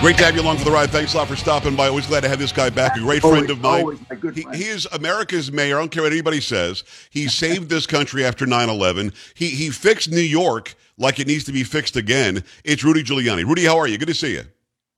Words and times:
Great 0.00 0.16
to 0.16 0.24
have 0.24 0.34
you 0.34 0.40
along 0.40 0.56
for 0.56 0.64
the 0.64 0.70
ride. 0.70 0.88
Thanks 0.88 1.12
a 1.12 1.18
lot 1.18 1.28
for 1.28 1.36
stopping 1.36 1.76
by. 1.76 1.88
Always 1.88 2.06
glad 2.06 2.22
to 2.22 2.28
have 2.30 2.38
this 2.38 2.52
guy 2.52 2.70
back. 2.70 2.96
A 2.96 3.00
great 3.00 3.20
friend 3.20 3.50
of 3.50 3.60
mine. 3.60 3.82
Always 3.82 3.98
good 4.18 4.34
He, 4.34 4.46
he 4.54 4.64
is 4.64 4.86
America's 4.92 5.52
mayor. 5.52 5.76
I 5.76 5.80
don't 5.80 5.90
care 5.90 6.04
what 6.04 6.12
anybody 6.12 6.40
says. 6.40 6.84
He 7.10 7.28
saved 7.28 7.68
this 7.68 7.86
country 7.86 8.24
after 8.24 8.46
9 8.46 8.70
11. 8.70 9.12
He, 9.34 9.50
he 9.50 9.68
fixed 9.68 10.10
New 10.10 10.22
York 10.22 10.74
like 10.96 11.20
it 11.20 11.26
needs 11.26 11.44
to 11.44 11.52
be 11.52 11.64
fixed 11.64 11.96
again. 11.96 12.42
It's 12.64 12.82
Rudy 12.82 13.02
Giuliani. 13.02 13.44
Rudy, 13.44 13.66
how 13.66 13.76
are 13.76 13.86
you? 13.86 13.98
Good 13.98 14.08
to 14.08 14.14
see 14.14 14.32
you. 14.32 14.44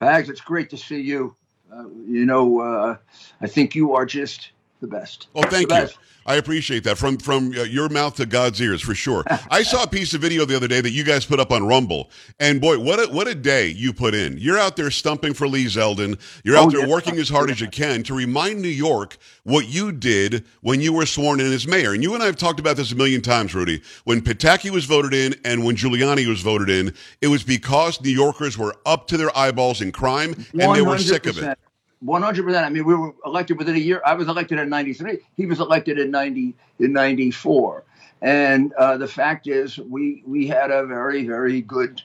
Pags, 0.00 0.28
it's 0.28 0.40
great 0.40 0.70
to 0.70 0.76
see 0.76 1.00
you. 1.00 1.34
Uh, 1.72 1.88
you 2.06 2.24
know, 2.24 2.60
uh, 2.60 2.96
I 3.40 3.46
think 3.48 3.74
you 3.74 3.94
are 3.94 4.06
just 4.06 4.52
the 4.82 4.86
best. 4.88 5.28
Oh, 5.34 5.40
thank 5.42 5.68
The 5.70 5.74
you. 5.76 5.80
best. 5.82 5.98
I 6.24 6.36
appreciate 6.36 6.84
that. 6.84 6.98
From 6.98 7.16
from 7.18 7.48
uh, 7.50 7.64
your 7.64 7.88
mouth 7.88 8.14
to 8.16 8.26
God's 8.26 8.60
ears, 8.62 8.80
for 8.80 8.94
sure. 8.94 9.24
I 9.50 9.64
saw 9.64 9.82
a 9.82 9.88
piece 9.88 10.14
of 10.14 10.20
video 10.20 10.44
the 10.44 10.54
other 10.54 10.68
day 10.68 10.80
that 10.80 10.92
you 10.92 11.02
guys 11.02 11.24
put 11.26 11.40
up 11.40 11.50
on 11.50 11.66
Rumble, 11.66 12.10
and 12.38 12.60
boy, 12.60 12.78
what 12.78 13.00
a 13.00 13.12
what 13.12 13.26
a 13.26 13.34
day 13.34 13.66
you 13.66 13.92
put 13.92 14.14
in. 14.14 14.38
You're 14.38 14.56
out 14.58 14.76
there 14.76 14.92
stumping 14.92 15.34
for 15.34 15.48
Lee 15.48 15.64
Zeldin. 15.64 16.16
You're 16.44 16.56
out 16.56 16.66
Oh, 16.66 16.70
there 16.70 16.80
yeah. 16.82 16.86
working 16.86 17.16
as 17.18 17.28
hard 17.28 17.50
as 17.50 17.60
you 17.60 17.66
can 17.68 18.04
to 18.04 18.14
remind 18.14 18.62
New 18.62 18.68
York 18.68 19.18
what 19.42 19.66
you 19.66 19.90
did 19.90 20.44
when 20.60 20.80
you 20.80 20.92
were 20.92 21.06
sworn 21.06 21.40
in 21.40 21.52
as 21.52 21.66
mayor. 21.66 21.92
And 21.92 22.04
you 22.04 22.14
and 22.14 22.22
I 22.22 22.26
have 22.26 22.36
talked 22.36 22.60
about 22.60 22.76
this 22.76 22.92
a 22.92 22.94
million 22.96 23.20
times, 23.20 23.52
Rudy. 23.52 23.82
When 24.04 24.20
Pataki 24.20 24.70
was 24.70 24.84
voted 24.84 25.14
in 25.14 25.34
and 25.44 25.64
when 25.64 25.74
Giuliani 25.74 26.28
was 26.28 26.40
voted 26.40 26.70
in, 26.70 26.94
it 27.20 27.26
was 27.26 27.42
because 27.42 28.00
New 28.00 28.10
Yorkers 28.10 28.56
were 28.56 28.76
up 28.86 29.08
to 29.08 29.16
their 29.16 29.36
eyeballs 29.36 29.80
in 29.80 29.90
crime 29.90 30.34
and 30.56 30.72
they 30.76 30.82
were 30.82 30.98
sick 30.98 31.26
of 31.26 31.36
it. 31.38 31.58
One 32.02 32.22
hundred 32.22 32.44
percent. 32.44 32.66
I 32.66 32.68
mean, 32.68 32.84
we 32.84 32.94
were 32.94 33.14
elected 33.24 33.58
within 33.58 33.76
a 33.76 33.78
year. 33.78 34.02
I 34.04 34.14
was 34.14 34.26
elected 34.28 34.58
in 34.58 34.68
'93. 34.68 35.18
He 35.36 35.46
was 35.46 35.60
elected 35.60 35.98
in 35.98 36.10
'90 36.10 36.54
in 36.80 36.92
'94. 36.92 37.84
And 38.20 38.72
uh, 38.74 38.96
the 38.96 39.06
fact 39.06 39.46
is, 39.46 39.78
we 39.78 40.22
we 40.26 40.46
had 40.48 40.70
a 40.70 40.84
very 40.84 41.24
very 41.26 41.60
good. 41.60 42.02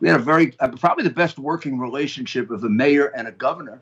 We 0.00 0.08
had 0.08 0.20
a 0.20 0.22
very 0.22 0.54
uh, 0.60 0.68
probably 0.68 1.04
the 1.04 1.10
best 1.10 1.38
working 1.38 1.78
relationship 1.78 2.50
of 2.50 2.62
a 2.62 2.68
mayor 2.68 3.06
and 3.06 3.26
a 3.26 3.32
governor, 3.32 3.80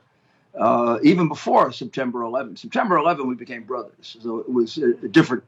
uh, 0.59 0.97
even 1.03 1.27
before 1.27 1.71
September 1.71 2.23
11. 2.23 2.55
September 2.57 2.97
11, 2.97 3.27
we 3.27 3.35
became 3.35 3.63
brothers. 3.63 4.17
So 4.21 4.39
it 4.39 4.51
was 4.51 4.77
a, 4.79 4.91
a 5.03 5.07
different 5.07 5.43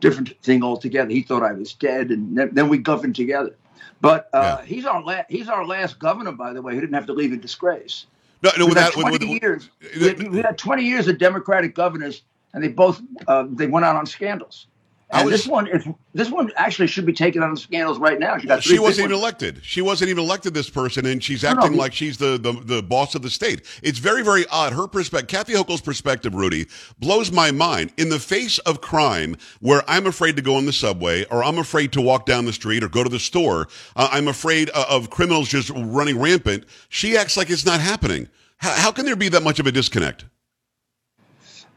different 0.00 0.40
thing 0.42 0.62
altogether. 0.62 1.10
He 1.10 1.22
thought 1.22 1.42
I 1.42 1.52
was 1.52 1.72
dead, 1.74 2.10
and 2.10 2.36
then, 2.38 2.50
then 2.52 2.68
we 2.68 2.78
governed 2.78 3.16
together. 3.16 3.56
But 4.00 4.28
uh, 4.32 4.58
Yeah. 4.60 4.64
he's 4.64 4.84
our 4.86 5.02
la- 5.02 5.24
he's 5.28 5.48
our 5.48 5.66
last 5.66 5.98
governor, 5.98 6.32
by 6.32 6.52
the 6.52 6.62
way, 6.62 6.74
who 6.74 6.80
didn't 6.80 6.94
have 6.94 7.06
to 7.06 7.12
leave 7.14 7.32
in 7.32 7.40
disgrace. 7.40 8.06
No, 8.42 8.50
no, 8.56 8.66
without, 8.66 8.96
with, 8.96 9.06
20 9.06 9.28
with, 9.28 9.42
years. 9.42 9.70
We 9.98 10.08
had, 10.08 10.28
we 10.30 10.38
had 10.38 10.56
20 10.56 10.82
years 10.82 11.08
of 11.08 11.18
Democratic 11.18 11.74
governors, 11.74 12.22
and 12.54 12.64
they 12.64 12.68
both 12.68 13.00
uh, 13.26 13.44
they 13.50 13.66
went 13.66 13.84
out 13.84 13.96
on 13.96 14.06
scandals. 14.06 14.66
And 15.12 15.26
was- 15.28 15.40
this 15.40 15.46
one 15.48 15.66
is 15.66 15.84
this 16.14 16.30
one 16.30 16.50
actually 16.56 16.86
should 16.86 17.06
be 17.06 17.12
taken 17.12 17.42
on 17.42 17.54
the 17.54 17.60
scandals 17.60 17.98
right 17.98 18.18
now. 18.18 18.38
She 18.38 18.46
got 18.46 18.62
she 18.62 18.78
wasn't 18.78 19.06
even 19.06 19.12
ones. 19.12 19.22
elected. 19.22 19.60
She 19.62 19.82
wasn't 19.82 20.10
even 20.10 20.22
elected. 20.22 20.54
This 20.54 20.70
person, 20.70 21.06
and 21.06 21.22
she's 21.22 21.42
No, 21.42 21.52
no, 21.52 21.62
acting 21.62 21.76
like 21.76 21.92
she's 21.92 22.18
the, 22.18 22.38
the 22.38 22.52
the 22.52 22.82
boss 22.82 23.14
of 23.14 23.22
the 23.22 23.30
state. 23.30 23.62
It's 23.82 23.98
very 23.98 24.22
very 24.22 24.46
odd. 24.50 24.72
Her 24.72 24.86
perspective, 24.86 25.28
Kathy 25.28 25.54
Hochul's 25.54 25.80
perspective, 25.80 26.34
Rudy, 26.34 26.66
blows 26.98 27.32
my 27.32 27.50
mind. 27.50 27.92
In 27.96 28.08
the 28.08 28.18
face 28.20 28.58
of 28.60 28.80
crime, 28.80 29.36
where 29.60 29.82
I'm 29.88 30.06
afraid 30.06 30.36
to 30.36 30.42
go 30.42 30.54
on 30.56 30.66
the 30.66 30.72
subway, 30.72 31.24
or 31.26 31.42
I'm 31.42 31.58
afraid 31.58 31.92
to 31.92 32.00
walk 32.00 32.24
down 32.26 32.44
the 32.44 32.52
street, 32.52 32.84
or 32.84 32.88
go 32.88 33.02
to 33.02 33.10
the 33.10 33.18
store, 33.18 33.68
uh, 33.96 34.08
I'm 34.12 34.28
afraid 34.28 34.70
uh, 34.74 34.84
of 34.88 35.10
criminals 35.10 35.48
just 35.48 35.70
running 35.74 36.20
rampant. 36.20 36.64
She 36.88 37.16
acts 37.16 37.36
like 37.36 37.50
it's 37.50 37.66
not 37.66 37.80
happening. 37.80 38.28
How, 38.58 38.70
how 38.72 38.92
can 38.92 39.06
there 39.06 39.16
be 39.16 39.28
that 39.30 39.42
much 39.42 39.58
of 39.58 39.66
a 39.66 39.72
disconnect? 39.72 40.24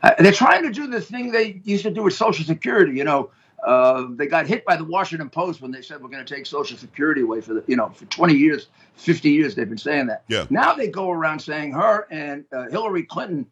Uh, 0.03 0.13
they're 0.19 0.31
trying 0.33 0.63
to 0.63 0.71
do 0.71 0.87
the 0.87 1.01
thing 1.01 1.31
they 1.31 1.61
used 1.63 1.83
to 1.83 1.89
do 1.89 2.03
with 2.03 2.13
Social 2.13 2.45
Security. 2.45 2.91
You 2.93 3.05
know, 3.05 3.31
uh, 3.65 4.07
they 4.09 4.27
got 4.27 4.45
hit 4.45 4.65
by 4.65 4.75
the 4.75 4.83
Washington 4.83 5.29
Post 5.29 5.61
when 5.61 5.71
they 5.71 5.81
said 5.81 6.01
we're 6.01 6.09
going 6.09 6.23
to 6.23 6.35
take 6.35 6.45
Social 6.45 6.77
Security 6.77 7.21
away 7.21 7.41
for 7.41 7.53
the 7.53 7.63
you 7.67 7.77
know 7.77 7.89
for 7.89 8.05
20 8.05 8.33
years, 8.33 8.67
50 8.95 9.31
years 9.31 9.55
they've 9.55 9.69
been 9.69 9.77
saying 9.77 10.07
that. 10.07 10.23
Yeah. 10.27 10.45
Now 10.49 10.73
they 10.73 10.89
go 10.89 11.09
around 11.09 11.39
saying 11.39 11.71
her 11.71 12.07
and 12.11 12.43
uh, 12.51 12.69
Hillary 12.69 13.03
Clinton 13.03 13.47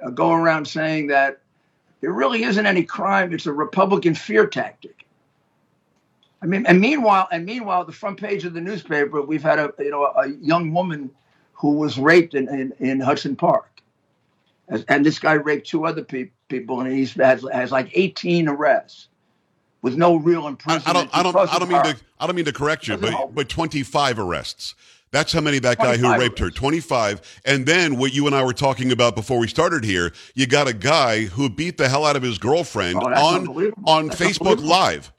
uh, 0.00 0.10
go 0.10 0.32
around 0.32 0.66
saying 0.66 1.08
that 1.08 1.40
there 2.00 2.12
really 2.12 2.44
isn't 2.44 2.64
any 2.64 2.84
crime. 2.84 3.32
It's 3.32 3.46
a 3.46 3.52
Republican 3.52 4.14
fear 4.14 4.46
tactic. 4.46 5.06
I 6.42 6.46
mean, 6.46 6.66
and 6.66 6.80
meanwhile, 6.80 7.26
and 7.32 7.44
meanwhile, 7.44 7.84
the 7.84 7.92
front 7.92 8.20
page 8.20 8.44
of 8.44 8.52
the 8.52 8.60
newspaper, 8.60 9.22
we've 9.22 9.42
had 9.42 9.58
a 9.58 9.72
you 9.80 9.90
know 9.90 10.04
a 10.04 10.28
young 10.28 10.72
woman 10.72 11.10
who 11.54 11.72
was 11.72 11.98
raped 11.98 12.34
in, 12.34 12.48
in, 12.48 12.72
in 12.78 13.00
Hudson 13.00 13.34
Park, 13.34 13.75
and 14.88 15.04
this 15.04 15.18
guy 15.18 15.34
raped 15.34 15.68
two 15.68 15.86
other 15.86 16.02
pe- 16.02 16.30
people, 16.48 16.80
and 16.80 16.92
he's 16.92 17.14
has, 17.14 17.44
has 17.52 17.70
like 17.72 17.90
18 17.94 18.48
arrests 18.48 19.08
with 19.82 19.96
no 19.96 20.16
real 20.16 20.46
imprisonment. 20.48 20.88
I 20.88 20.92
don't. 20.92 21.10
I 21.16 21.22
don't. 21.22 21.54
I 21.54 21.58
don't 21.58 21.68
mean 21.68 21.82
to. 21.82 21.96
I 22.18 22.26
don't 22.26 22.36
mean 22.36 22.44
to 22.46 22.52
correct 22.52 22.88
you, 22.88 22.96
but 22.96 23.34
but 23.34 23.48
25 23.48 24.18
arrests. 24.18 24.74
That's 25.12 25.32
how 25.32 25.40
many 25.40 25.58
that 25.60 25.78
guy 25.78 25.96
who 25.96 26.02
25 26.02 26.20
raped 26.20 26.38
her. 26.40 26.50
25. 26.50 27.40
And 27.44 27.64
then 27.64 27.96
what 27.96 28.12
you 28.12 28.26
and 28.26 28.34
I 28.34 28.44
were 28.44 28.52
talking 28.52 28.90
about 28.92 29.14
before 29.14 29.38
we 29.38 29.46
started 29.48 29.84
here, 29.84 30.12
you 30.34 30.46
got 30.46 30.68
a 30.68 30.74
guy 30.74 31.24
who 31.24 31.48
beat 31.48 31.78
the 31.78 31.88
hell 31.88 32.04
out 32.04 32.16
of 32.16 32.22
his 32.22 32.38
girlfriend 32.38 32.96
Oh, 32.96 33.06
on 33.06 33.72
on 33.86 34.08
That's 34.08 34.20
Facebook. 34.20 34.62
Live. 34.62 35.12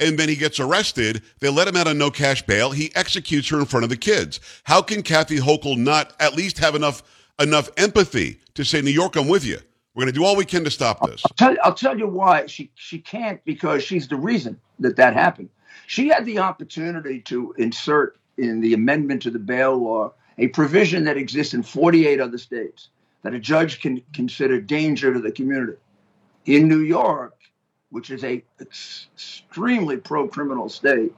And 0.00 0.18
then 0.18 0.28
he 0.28 0.36
gets 0.36 0.60
arrested. 0.60 1.22
They 1.40 1.48
let 1.48 1.66
him 1.66 1.76
out 1.76 1.88
on 1.88 1.98
no 1.98 2.10
cash 2.10 2.42
bail. 2.42 2.70
He 2.70 2.94
executes 2.94 3.48
her 3.48 3.58
in 3.58 3.64
front 3.64 3.84
of 3.84 3.90
the 3.90 3.96
kids. 3.96 4.38
How 4.64 4.82
can 4.82 5.02
Kathy 5.02 5.38
Hochul 5.38 5.76
not 5.76 6.14
at 6.20 6.34
least 6.34 6.58
have 6.58 6.74
enough 6.74 7.02
enough 7.38 7.70
empathy 7.76 8.38
to 8.54 8.64
say, 8.64 8.82
New 8.82 8.90
York, 8.90 9.16
I'm 9.16 9.28
with 9.28 9.44
you. 9.44 9.58
We're 9.94 10.04
going 10.04 10.14
to 10.14 10.18
do 10.18 10.24
all 10.24 10.36
we 10.36 10.44
can 10.44 10.64
to 10.64 10.70
stop 10.70 11.04
this. 11.06 11.22
tell, 11.36 11.56
I'll 11.64 11.74
tell 11.74 11.98
you 11.98 12.06
why 12.06 12.46
she 12.46 12.70
she 12.76 13.00
can't 13.00 13.44
because 13.44 13.82
she's 13.82 14.06
the 14.06 14.16
reason 14.16 14.60
that 14.78 14.96
that 14.96 15.14
happened. 15.14 15.48
She 15.86 16.08
had 16.08 16.24
the 16.24 16.38
opportunity 16.38 17.20
to 17.22 17.54
insert 17.58 18.16
in 18.36 18.60
the 18.60 18.74
amendment 18.74 19.22
to 19.22 19.30
the 19.30 19.38
bail 19.38 19.76
law 19.76 20.12
a 20.38 20.48
provision 20.48 21.04
that 21.04 21.16
exists 21.16 21.52
in 21.52 21.62
48 21.62 22.20
other 22.20 22.38
states 22.38 22.90
that 23.22 23.34
a 23.34 23.40
judge 23.40 23.80
can 23.80 24.02
consider 24.12 24.60
danger 24.60 25.12
to 25.12 25.20
the 25.20 25.32
community. 25.32 25.78
In 26.46 26.68
New 26.68 26.80
York, 26.80 27.34
which 27.90 28.10
is 28.10 28.22
a 28.22 28.42
ex- 28.60 29.08
extremely 29.14 29.96
pro-criminal 29.96 30.68
state, 30.68 31.12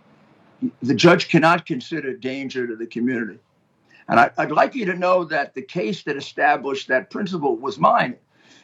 the 0.82 0.94
judge 0.94 1.28
cannot 1.28 1.66
consider 1.66 2.16
danger 2.16 2.66
to 2.66 2.76
the 2.76 2.86
community. 2.86 3.38
And 4.10 4.19
I, 4.19 4.31
I'd 4.38 4.50
like 4.50 4.75
you 4.75 4.84
to 4.87 4.94
know 4.94 5.25
that 5.26 5.54
the 5.54 5.62
case 5.62 6.03
that 6.03 6.16
established 6.16 6.88
that 6.88 7.10
principle 7.10 7.56
was 7.56 7.78
mine. 7.78 8.16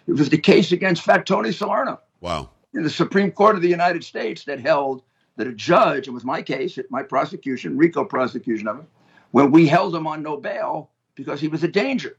It 0.09 0.15
was 0.15 0.29
the 0.29 0.39
case 0.39 0.73
against 0.73 1.03
Fat 1.05 1.25
Tony 1.25 1.53
Salerno 1.53 2.01
Wow. 2.21 2.51
in 2.75 2.83
the 2.83 2.91
Supreme 2.91 3.31
Court 3.31 3.55
of 3.55 3.63
the 3.63 3.69
United 3.69 4.03
States 4.03 4.45
that 4.45 4.59
held 4.59 5.03
that 5.37 5.47
a 5.47 5.53
judge, 5.53 6.09
it 6.09 6.11
was 6.11 6.25
my 6.25 6.43
case, 6.43 6.79
my 6.91 7.03
prosecution, 7.05 7.77
RICO 7.77 8.05
prosecution 8.05 8.67
of 8.67 8.79
him, 8.81 8.87
when 9.31 9.53
we 9.53 9.69
held 9.69 9.95
him 9.95 10.09
on 10.09 10.21
no 10.23 10.37
bail 10.37 10.91
because 11.15 11.41
he 11.41 11.49
was 11.49 11.63
a 11.63 11.69
danger. 11.69 12.17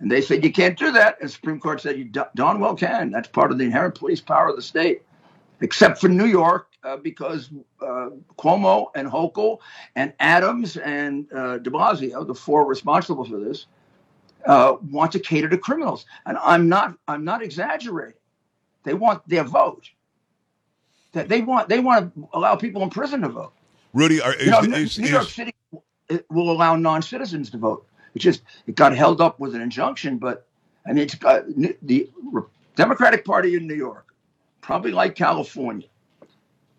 And 0.00 0.10
they 0.10 0.20
said, 0.20 0.44
you 0.44 0.52
can't 0.52 0.78
do 0.78 0.90
that. 0.92 1.20
And 1.20 1.28
the 1.28 1.32
Supreme 1.32 1.60
Court 1.60 1.80
said, 1.80 1.96
you 1.96 2.04
darn 2.34 2.58
well 2.58 2.74
can. 2.74 3.10
That's 3.10 3.28
part 3.28 3.52
of 3.52 3.58
the 3.58 3.64
inherent 3.64 3.94
police 3.94 4.20
power 4.20 4.48
of 4.48 4.56
the 4.56 4.62
state, 4.62 5.02
except 5.60 6.00
for 6.00 6.08
New 6.08 6.26
York, 6.26 6.67
uh, 6.88 6.96
because 6.96 7.50
uh, 7.82 8.10
Cuomo 8.38 8.86
and 8.94 9.08
Hochul 9.08 9.58
and 9.96 10.12
Adams 10.20 10.76
and 10.78 11.26
uh, 11.32 11.58
de 11.58 11.70
Blasio, 11.70 12.26
the 12.26 12.34
four 12.34 12.64
responsible 12.66 13.24
for 13.24 13.38
this, 13.38 13.66
uh, 14.46 14.76
want 14.90 15.12
to 15.12 15.18
cater 15.18 15.48
to 15.48 15.58
criminals. 15.58 16.06
And 16.26 16.38
I'm 16.38 16.68
not, 16.68 16.96
I'm 17.06 17.24
not 17.24 17.42
exaggerating. 17.42 18.14
They 18.84 18.94
want 18.94 19.28
their 19.28 19.44
vote. 19.44 19.90
That 21.12 21.28
they 21.28 21.40
want 21.40 21.68
they 21.68 21.80
want 21.80 22.14
to 22.14 22.28
allow 22.34 22.54
people 22.54 22.82
in 22.82 22.90
prison 22.90 23.22
to 23.22 23.28
vote. 23.28 23.52
Rudy, 23.94 24.20
are, 24.20 24.34
is, 24.34 24.44
You 24.46 24.50
know, 24.50 24.60
is- 24.60 24.98
New 24.98 25.04
is- 25.04 25.10
York 25.10 25.24
City 25.24 25.54
will 26.30 26.50
allow 26.50 26.76
non-citizens 26.76 27.50
to 27.50 27.58
vote. 27.58 27.86
It 28.14 28.20
just 28.20 28.42
it 28.66 28.76
got 28.76 28.94
held 28.94 29.20
up 29.20 29.40
with 29.40 29.54
an 29.54 29.60
injunction, 29.60 30.18
but 30.18 30.46
I 30.86 30.92
mean 30.92 31.04
it's 31.04 31.14
got 31.14 31.44
the 31.82 32.08
Democratic 32.76 33.24
Party 33.24 33.56
in 33.56 33.66
New 33.66 33.74
York, 33.74 34.14
probably 34.60 34.92
like 34.92 35.14
California, 35.14 35.88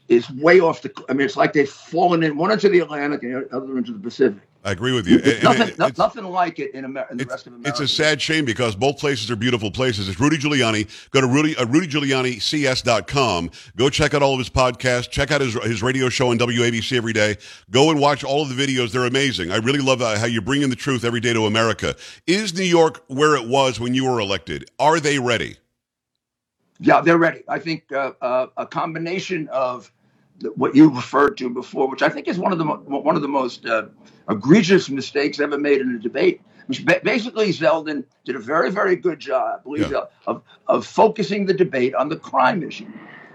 is 0.09 0.29
way 0.31 0.59
off 0.59 0.81
the. 0.81 0.91
I 1.07 1.13
mean, 1.13 1.25
it's 1.25 1.37
like 1.37 1.53
they've 1.53 1.69
fallen 1.69 2.23
in 2.23 2.35
one 2.35 2.51
into 2.51 2.67
the 2.69 2.79
Atlantic 2.79 3.23
and 3.23 3.33
the 3.49 3.55
other 3.55 3.77
into 3.77 3.93
the 3.93 3.99
Pacific. 3.99 4.41
I 4.65 4.71
agree 4.73 4.91
with 4.91 5.07
you. 5.07 5.19
And- 5.19 5.25
and 5.25 5.43
nothing, 5.43 5.67
it- 5.87 5.97
nothing 5.97 6.23
like 6.25 6.59
it 6.59 6.73
in, 6.75 6.83
Amer- 6.83 7.07
in 7.09 7.15
the 7.17 7.23
rest 7.25 7.47
of 7.47 7.53
America. 7.53 7.69
it's 7.69 7.79
a 7.79 7.87
sad 7.87 8.21
shame 8.21 8.43
because 8.43 8.75
both 8.75 8.97
places 8.99 9.31
are 9.31 9.37
beautiful 9.37 9.71
places. 9.71 10.09
It's 10.09 10.19
Rudy 10.19 10.37
Giuliani. 10.37 10.85
Go 11.11 11.21
to 11.21 11.27
Rudy, 11.27 11.55
uh, 11.55 11.63
RudyGiulianiCS.com. 11.63 13.51
Go 13.77 13.89
check 13.89 14.13
out 14.13 14.21
all 14.21 14.33
of 14.33 14.39
his 14.39 14.49
podcasts. 14.49 15.09
Check 15.09 15.31
out 15.31 15.39
his, 15.39 15.53
his 15.63 15.81
radio 15.81 16.09
show 16.09 16.31
on 16.31 16.37
WABC 16.37 16.97
every 16.97 17.13
day. 17.13 17.37
Go 17.71 17.89
and 17.89 18.01
watch 18.01 18.25
all 18.25 18.41
of 18.41 18.53
the 18.55 18.67
videos. 18.67 18.91
They're 18.91 19.05
amazing. 19.05 19.49
I 19.51 19.57
really 19.57 19.79
love 19.79 20.01
uh, 20.01 20.17
how 20.19 20.25
you 20.25 20.41
bring 20.41 20.61
in 20.61 20.69
the 20.69 20.75
truth 20.75 21.05
every 21.05 21.21
day 21.21 21.31
to 21.31 21.45
America. 21.45 21.95
Is 22.27 22.53
New 22.53 22.63
York 22.65 23.01
where 23.07 23.37
it 23.37 23.47
was 23.47 23.79
when 23.79 23.93
you 23.93 24.05
were 24.05 24.19
elected? 24.19 24.69
Are 24.77 24.99
they 24.99 25.19
ready? 25.19 25.55
Yeah, 26.81 26.99
they're 27.01 27.17
ready. 27.17 27.43
I 27.47 27.59
think 27.59 27.91
uh, 27.93 28.11
uh, 28.21 28.47
a 28.57 28.65
combination 28.65 29.47
of 29.49 29.91
what 30.55 30.75
you 30.75 30.89
referred 30.89 31.37
to 31.37 31.49
before, 31.49 31.89
which 31.89 32.01
I 32.01 32.09
think 32.09 32.27
is 32.27 32.37
one 32.39 32.51
of 32.51 32.57
the 32.57 32.65
mo- 32.65 32.77
one 32.85 33.15
of 33.15 33.21
the 33.21 33.27
most 33.27 33.65
uh, 33.65 33.87
egregious 34.29 34.89
mistakes 34.89 35.39
ever 35.39 35.57
made 35.57 35.81
in 35.81 35.95
a 35.95 35.99
debate. 35.99 36.41
Which 36.67 36.85
ba- 36.85 37.01
basically, 37.03 37.49
Zeldin 37.51 38.03
did 38.25 38.35
a 38.35 38.39
very, 38.39 38.69
very 38.71 38.95
good 38.95 39.19
job, 39.19 39.59
I 39.59 39.63
believe, 39.63 39.91
Yeah. 39.91 40.03
of 40.27 40.43
of 40.67 40.85
focusing 40.85 41.45
the 41.45 41.53
debate 41.53 41.95
on 41.95 42.09
the 42.09 42.17
crime 42.17 42.63
issue. 42.63 42.87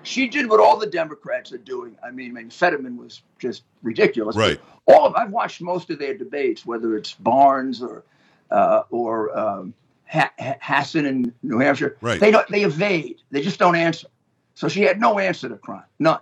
She 0.02 0.28
did 0.28 0.48
what 0.50 0.60
all 0.60 0.76
the 0.78 0.86
Democrats 0.86 1.50
are 1.52 1.58
doing. 1.58 1.96
I 2.04 2.10
mean, 2.10 2.30
I 2.30 2.34
mean, 2.34 2.50
Fetterman 2.50 2.96
was 2.96 3.22
just 3.38 3.64
ridiculous. 3.82 4.36
Right. 4.36 4.60
All 4.86 5.06
of 5.06 5.14
I've 5.14 5.30
watched 5.30 5.62
most 5.62 5.90
of 5.90 5.98
their 5.98 6.14
debates, 6.16 6.64
whether 6.66 6.96
it's 6.96 7.14
Barnes 7.14 7.82
or 7.82 8.04
uh, 8.50 8.82
or 8.90 9.36
um, 9.36 9.74
ha- 10.06 10.32
Hassan 10.38 11.06
in 11.06 11.34
New 11.42 11.58
Hampshire. 11.58 11.96
Right. 12.00 12.20
They 12.20 12.30
don't. 12.30 12.46
They 12.48 12.62
evade. 12.64 13.20
They 13.30 13.42
just 13.42 13.58
don't 13.58 13.76
answer. 13.76 14.08
So 14.54 14.68
she 14.68 14.82
had 14.82 15.00
no 15.00 15.18
answer 15.18 15.48
to 15.48 15.56
crime. 15.56 15.84
None. 15.98 16.20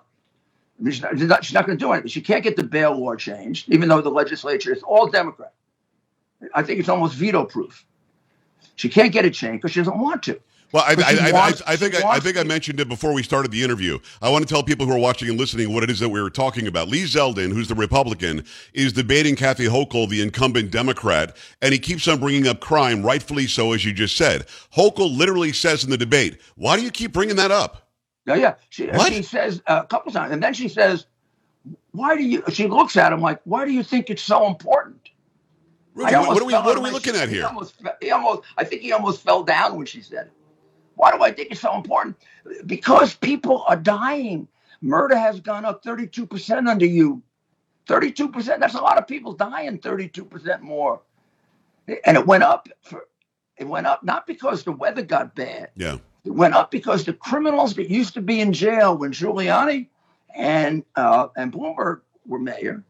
She's 0.85 1.01
not, 1.03 1.45
she's 1.45 1.55
not, 1.55 1.67
going 1.67 1.79
to 1.79 1.85
do 1.85 1.93
anything. 1.93 2.09
She 2.09 2.21
can't 2.21 2.43
get 2.43 2.57
the 2.57 2.65
bail 2.65 2.97
law 2.99 3.15
changed, 3.15 3.71
even 3.71 3.89
though 3.89 4.01
the 4.01 4.11
legislature 4.11 4.73
is 4.73 4.83
all 4.83 5.07
Democrat. 5.07 5.53
I 6.55 6.63
think 6.63 6.81
it's 6.81 6.89
almost 6.89 7.15
veto 7.15 7.45
proof. 7.45 7.85
She 8.77 8.89
can't 8.89 9.13
get 9.13 9.25
it 9.25 9.35
changed 9.35 9.63
because 9.63 9.73
she 9.73 9.81
doesn't 9.81 9.99
want 9.99 10.23
to. 10.25 10.41
Well, 10.73 10.85
I, 10.87 10.95
I, 10.95 11.29
I, 11.29 11.33
wants- 11.33 11.63
I, 11.67 11.77
think 11.77 12.03
I, 12.03 12.13
I 12.13 12.19
think 12.19 12.39
I 12.39 12.45
mentioned 12.45 12.81
it 12.81 12.89
before 12.89 13.13
we 13.13 13.23
started 13.23 13.51
the 13.53 13.63
interview. 13.63 13.99
I 14.23 14.31
want 14.31 14.49
to 14.49 14.53
tell 14.53 14.63
people 14.63 14.87
who 14.87 14.93
are 14.93 14.99
watching 14.99 15.29
and 15.29 15.39
listening 15.39 15.73
what 15.73 15.85
it 15.85 15.91
is 15.91 16.01
that 16.01 16.09
we 16.09 16.21
were 16.21 16.31
talking 16.31 16.67
about. 16.67 16.89
Lee 16.89 17.05
Zeldin, 17.05 17.53
who's 17.53 17.69
the 17.69 17.75
Republican, 17.75 18.45
is 18.73 18.95
debating 18.95 19.37
Kathy 19.37 19.67
Hochul, 19.67 20.09
the 20.09 20.23
incumbent 20.23 20.71
Democrat, 20.71 21.37
and 21.61 21.75
he 21.75 21.79
keeps 21.79 22.09
on 22.09 22.21
bringing 22.21 22.49
up 22.49 22.61
crime, 22.61 23.03
rightfully 23.03 23.47
so, 23.47 23.73
as 23.73 23.85
you 23.85 23.93
just 23.93 24.17
said. 24.17 24.47
Hochul 24.75 25.15
literally 25.15 25.53
says 25.53 25.85
in 25.85 25.91
the 25.91 25.99
debate, 25.99 26.41
"Why 26.57 26.77
do 26.77 26.83
you 26.83 26.91
keep 26.91 27.13
bringing 27.13 27.37
that 27.37 27.51
up?" 27.51 27.92
Yeah, 28.27 28.37
yeah. 28.37 28.55
She, 28.71 28.89
What? 28.89 29.09
she 29.09 29.23
says 29.23 29.63
uh, 29.67 29.83
a 29.85 29.87
couple 29.87 30.13
times, 30.13 30.33
and 30.33 30.43
then 30.43 30.55
she 30.55 30.69
says, 30.69 31.07
"Why 31.93 32.17
do 32.17 32.23
you?" 32.25 32.43
She 32.53 32.69
looks 32.69 32.97
at 32.97 33.13
him 33.13 33.21
like, 33.21 33.41
"Why 33.45 33.65
do 33.65 33.73
you 33.73 33.83
think 33.85 34.11
it's 34.11 34.23
so 34.23 34.47
important?" 34.47 35.11
I 36.03 36.15
what, 36.15 36.29
what 36.29 36.29
almost 36.29 36.43
are 36.43 36.47
we 36.47 36.53
fell 36.53 36.63
what 36.63 36.73
out 36.73 36.77
are 36.77 36.79
of 36.79 36.85
we 36.85 36.91
my 36.91 36.95
looking 36.95 37.15
seat. 37.15 37.23
at 37.23 37.29
He 37.29 37.37
here? 37.37 37.47
almost, 37.47 37.81
fe- 37.81 37.91
he 38.01 38.11
almost, 38.13 38.43
I 38.57 38.65
think 38.65 38.83
he 38.83 38.93
almost 38.93 39.23
fell 39.23 39.45
down 39.45 39.77
when 39.77 39.87
she 39.87 40.03
said 40.03 40.27
it. 40.29 40.33
Why 40.97 41.13
do 41.13 41.23
I 41.23 41.33
think 41.33 41.51
it's 41.53 41.61
so 41.61 41.75
important? 41.77 42.17
Because 42.67 43.15
people 43.15 43.65
are 43.69 43.77
dying. 43.77 44.49
Murder 44.83 45.17
has 45.17 45.41
gone 45.41 45.65
up 45.65 45.85
32% 45.85 46.69
under 46.69 46.87
you. 46.87 47.23
32%. 47.89 48.61
That's 48.61 48.75
a 48.75 48.81
lot 48.81 48.99
of 48.99 49.07
people 49.09 49.33
dying, 49.33 49.79
32% 49.79 50.61
more. 50.63 51.03
And 52.05 52.17
it 52.17 52.27
went 52.27 52.45
up 52.45 52.69
for 52.83 53.07
it 53.59 53.67
went 53.69 53.87
up 53.87 54.03
not 54.05 54.27
because 54.27 54.65
the 54.65 54.73
weather 54.73 55.03
got 55.03 55.35
bad. 55.35 55.71
Yeah. 55.77 55.99
It 56.25 56.31
went 56.31 56.55
up 56.55 56.71
because 56.71 57.05
the 57.05 57.13
criminals 57.13 57.75
that 57.75 57.91
used 57.91 58.15
to 58.15 58.21
be 58.23 58.41
in 58.41 58.53
jail 58.53 58.97
when 58.97 59.13
Giuliani 59.13 59.89
and 60.35 60.85
uh, 60.95 61.29
and 61.37 61.53
Bloomberg 61.53 62.03
were 62.27 62.39
mayor, 62.39 62.85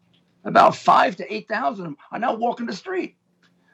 about 0.45 0.77
five 0.77 1.17
to 1.17 1.33
eight 1.35 1.49
thousand 1.49 1.87
of 1.87 1.91
them 1.93 1.97
are 2.13 2.19
now 2.19 2.35
walking 2.35 2.67
the 2.67 2.77
street 2.77 3.17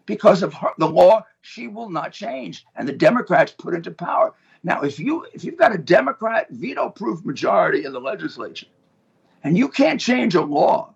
because 0.07 0.43
of 0.43 0.55
her, 0.55 0.71
the 0.79 0.89
law 0.89 1.25
she 1.41 1.67
will 1.67 1.91
not 1.91 2.13
change, 2.13 2.65
and 2.77 2.89
the 2.89 2.93
Democrats 2.93 3.53
put 3.53 3.75
into 3.75 3.91
power. 3.91 4.33
Now, 4.63 4.83
if 4.83 4.99
you 5.01 5.27
if 5.35 5.43
you've 5.45 5.57
got 5.57 5.75
a 5.75 5.79
Democrat 5.79 6.47
veto-proof 6.51 7.25
majority 7.25 7.85
in 7.85 7.93
the 7.93 8.01
legislature, 8.01 8.67
and 9.43 9.59
you 9.59 9.69
can't 9.69 10.01
change 10.01 10.37
a 10.37 10.43
law, 10.43 10.95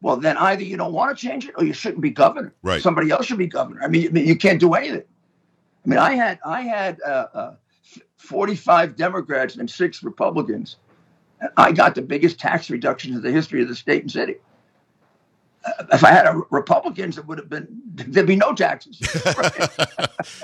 well, 0.00 0.16
then 0.16 0.38
either 0.38 0.62
you 0.62 0.78
don't 0.78 0.92
want 0.94 1.16
to 1.16 1.26
change 1.26 1.46
it 1.46 1.54
or 1.58 1.64
you 1.64 1.72
shouldn't 1.74 2.00
be 2.00 2.10
governor. 2.10 2.54
Right. 2.62 2.80
Somebody 2.82 3.10
else 3.10 3.26
should 3.26 3.38
be 3.38 3.46
governor. 3.46 3.82
I 3.82 3.88
mean, 3.88 4.14
you- 4.16 4.22
you 4.22 4.36
can't 4.36 4.60
do 4.60 4.72
anything. 4.74 5.04
I 5.88 5.90
mean, 5.90 5.98
I 6.00 6.14
had 6.14 6.38
I 6.44 6.60
had 6.62 7.00
uh, 7.02 7.26
uh, 7.32 7.54
45 8.18 8.96
Democrats 8.96 9.56
and 9.56 9.70
six 9.70 10.02
Republicans. 10.02 10.76
I 11.56 11.72
got 11.72 11.94
the 11.94 12.02
biggest 12.02 12.38
tax 12.38 12.68
reductions 12.68 13.16
in 13.16 13.22
the 13.22 13.32
history 13.32 13.62
of 13.62 13.68
the 13.68 13.74
state 13.74 14.02
and 14.02 14.10
city. 14.10 14.36
Uh, 15.64 15.84
If 15.92 16.04
I 16.04 16.10
had 16.10 16.26
a 16.26 16.42
Republicans, 16.50 17.16
it 17.16 17.26
would 17.26 17.38
have 17.38 17.48
been 17.48 17.80
there'd 18.06 18.26
be 18.26 18.36
no 18.36 18.54
taxes. 18.54 18.98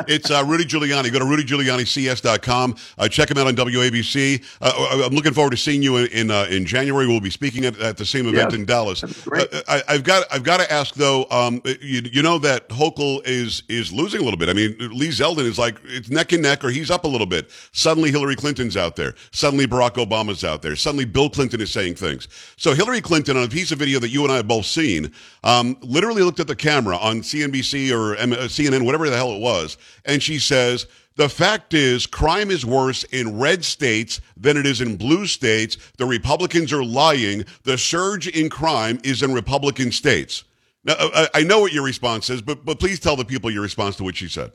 it's 0.08 0.30
uh, 0.30 0.44
Rudy 0.46 0.64
Giuliani. 0.64 1.12
Go 1.12 1.18
to 1.18 1.24
rudygiulianics.com. 1.24 2.76
Uh, 2.98 3.08
check 3.08 3.30
him 3.30 3.38
out 3.38 3.46
on 3.46 3.54
WABC. 3.54 4.44
Uh, 4.60 5.04
I'm 5.04 5.14
looking 5.14 5.32
forward 5.32 5.50
to 5.50 5.56
seeing 5.56 5.82
you 5.82 5.96
in 5.98 6.06
in, 6.08 6.30
uh, 6.30 6.46
in 6.50 6.66
January. 6.66 7.06
We'll 7.06 7.20
be 7.20 7.30
speaking 7.30 7.64
at, 7.64 7.78
at 7.78 7.96
the 7.96 8.06
same 8.06 8.26
event 8.26 8.52
in 8.54 8.64
Dallas. 8.64 9.02
Uh, 9.02 9.62
I, 9.68 9.82
I've 9.88 10.04
got 10.04 10.24
I've 10.32 10.42
got 10.42 10.58
to 10.58 10.72
ask 10.72 10.94
though. 10.94 11.26
Um, 11.30 11.60
you, 11.64 12.02
you 12.12 12.22
know 12.22 12.38
that 12.38 12.68
Hochul 12.68 13.26
is 13.26 13.62
is 13.68 13.92
losing 13.92 14.20
a 14.20 14.24
little 14.24 14.38
bit. 14.38 14.48
I 14.48 14.52
mean, 14.52 14.76
Lee 14.78 15.08
Zeldin 15.08 15.44
is 15.44 15.58
like 15.58 15.78
it's 15.84 16.10
neck 16.10 16.32
and 16.32 16.42
neck, 16.42 16.64
or 16.64 16.70
he's 16.70 16.90
up 16.90 17.04
a 17.04 17.08
little 17.08 17.26
bit. 17.26 17.50
Suddenly 17.72 18.10
Hillary 18.10 18.36
Clinton's 18.36 18.76
out 18.76 18.96
there. 18.96 19.14
Suddenly 19.32 19.66
Barack 19.66 19.94
Obama's 19.94 20.44
out 20.44 20.62
there. 20.62 20.76
Suddenly 20.76 21.04
Bill 21.04 21.30
Clinton 21.30 21.60
is 21.60 21.70
saying 21.70 21.96
things. 21.96 22.28
So 22.56 22.74
Hillary 22.74 23.00
Clinton 23.00 23.36
on 23.36 23.44
a 23.44 23.48
piece 23.48 23.72
of 23.72 23.78
video 23.78 23.98
that 24.00 24.08
you 24.08 24.22
and 24.22 24.32
I 24.32 24.36
have 24.36 24.48
both 24.48 24.66
seen, 24.66 25.12
um, 25.42 25.76
literally 25.80 26.22
looked 26.22 26.40
at 26.40 26.46
the 26.46 26.56
camera 26.56 26.96
on 26.96 27.22
CNBC 27.52 27.92
or 27.92 28.16
uh, 28.16 28.26
CNN, 28.48 28.84
whatever 28.84 29.08
the 29.10 29.16
hell 29.16 29.32
it 29.32 29.40
was, 29.40 29.76
and 30.04 30.22
she 30.22 30.38
says. 30.38 30.86
The 31.16 31.28
fact 31.28 31.74
is, 31.74 32.06
crime 32.06 32.50
is 32.50 32.66
worse 32.66 33.04
in 33.04 33.38
red 33.38 33.64
states 33.64 34.20
than 34.36 34.56
it 34.56 34.66
is 34.66 34.80
in 34.80 34.96
blue 34.96 35.26
states. 35.26 35.76
The 35.96 36.06
Republicans 36.06 36.72
are 36.72 36.84
lying. 36.84 37.44
The 37.62 37.78
surge 37.78 38.26
in 38.26 38.50
crime 38.50 38.98
is 39.04 39.22
in 39.22 39.32
Republican 39.32 39.92
states. 39.92 40.42
Now, 40.84 40.94
uh, 40.98 41.28
I 41.34 41.40
I 41.40 41.42
know 41.44 41.60
what 41.60 41.72
your 41.72 41.84
response 41.84 42.30
is, 42.30 42.42
but 42.42 42.64
but 42.64 42.80
please 42.80 42.98
tell 42.98 43.14
the 43.16 43.24
people 43.24 43.50
your 43.50 43.62
response 43.62 43.94
to 43.96 44.04
what 44.04 44.16
she 44.16 44.28
said. 44.28 44.50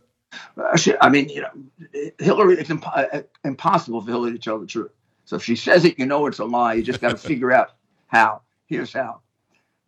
I 1.02 1.10
mean, 1.10 1.30
you 1.30 1.42
know, 1.42 2.12
Hillary. 2.20 2.60
It's 2.60 2.70
imp- 2.70 2.88
uh, 2.88 3.22
impossible 3.44 4.02
for 4.02 4.12
Hillary 4.12 4.34
to 4.34 4.40
tell 4.40 4.60
the 4.60 4.68
truth. 4.68 4.92
So 5.26 5.38
if 5.38 5.44
she 5.44 5.56
says 5.56 5.86
it, 5.86 5.98
you 6.00 6.06
know 6.06 6.26
it's 6.28 6.40
a 6.40 6.46
lie. 6.46 6.74
You 6.74 6.84
just 6.84 7.02
got 7.02 7.12
to 7.12 7.18
figure 7.28 7.52
out 7.52 7.72
how. 8.08 8.42
Here's 8.68 8.94
how. 8.94 9.22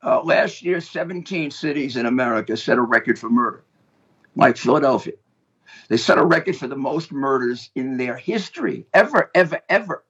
Uh, 0.04 0.22
last 0.24 0.64
year, 0.64 0.82
17 0.82 1.52
cities 1.52 1.96
in 1.96 2.06
America 2.06 2.58
set 2.58 2.78
a 2.78 2.82
record 2.82 3.20
for 3.20 3.30
murder, 3.30 3.64
like 4.36 4.58
Philadelphia. 4.58 5.14
They 5.90 5.98
set 5.98 6.18
a 6.18 6.26
record 6.26 6.56
for 6.56 6.68
the 6.68 6.76
most 6.76 7.12
murders 7.12 7.70
in 7.76 7.98
their 7.98 8.16
history, 8.16 8.86
ever, 8.94 9.30
ever, 9.36 9.60
ever. 9.70 10.04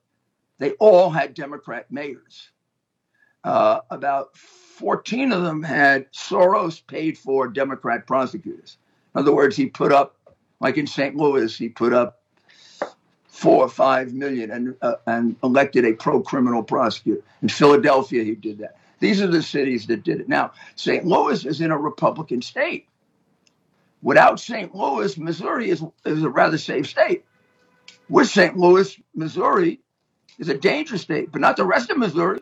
They 0.59 0.71
all 0.73 1.09
had 1.09 1.33
Democrat 1.33 1.87
mayors. 1.89 2.49
Uh, 3.43 3.79
about 3.89 4.37
14 4.37 5.31
of 5.31 5.43
them 5.43 5.63
had 5.63 6.11
Soros 6.11 6.85
paid 6.85 7.17
for 7.17 7.47
Democrat 7.47 8.07
prosecutors. 8.07 8.77
In 9.13 9.21
other 9.21 9.33
words, 9.33 9.55
he 9.55 9.65
put 9.65 9.91
up, 9.91 10.15
like 10.59 10.77
in 10.77 10.87
St. 10.87 11.15
Louis, 11.15 11.55
he 11.57 11.67
put 11.67 11.93
up 11.93 12.21
four 13.27 13.65
or 13.65 13.69
five 13.69 14.13
million 14.13 14.51
and 14.51 14.75
uh, 14.81 14.95
and 15.07 15.35
elected 15.43 15.83
a 15.83 15.93
pro-criminal 15.93 16.61
prosecutor. 16.61 17.21
In 17.41 17.49
Philadelphia, 17.49 18.23
he 18.23 18.35
did 18.35 18.59
that. 18.59 18.77
These 19.01 19.19
are 19.19 19.27
the 19.27 19.41
cities 19.41 19.87
that 19.87 20.03
did 20.03 20.21
it. 20.21 20.29
Now, 20.29 20.51
St. 20.75 21.03
Louis 21.05 21.43
is 21.43 21.59
in 21.59 21.71
a 21.71 21.77
Republican 21.77 22.41
state. 22.41 22.87
Without 24.03 24.39
St. 24.39 24.73
Louis, 24.73 25.17
Missouri 25.17 25.71
is, 25.71 25.83
is 26.05 26.23
a 26.23 26.29
rather 26.29 26.57
safe 26.57 26.87
state. 26.87 27.25
With 28.09 28.29
St. 28.29 28.55
Louis, 28.55 28.95
Missouri 29.15 29.79
is 30.37 30.49
a 30.49 30.57
dangerous 30.57 31.01
state, 31.01 31.31
but 31.31 31.41
not 31.41 31.57
the 31.57 31.65
rest 31.65 31.89
of 31.89 31.97
Missouri. 31.97 32.41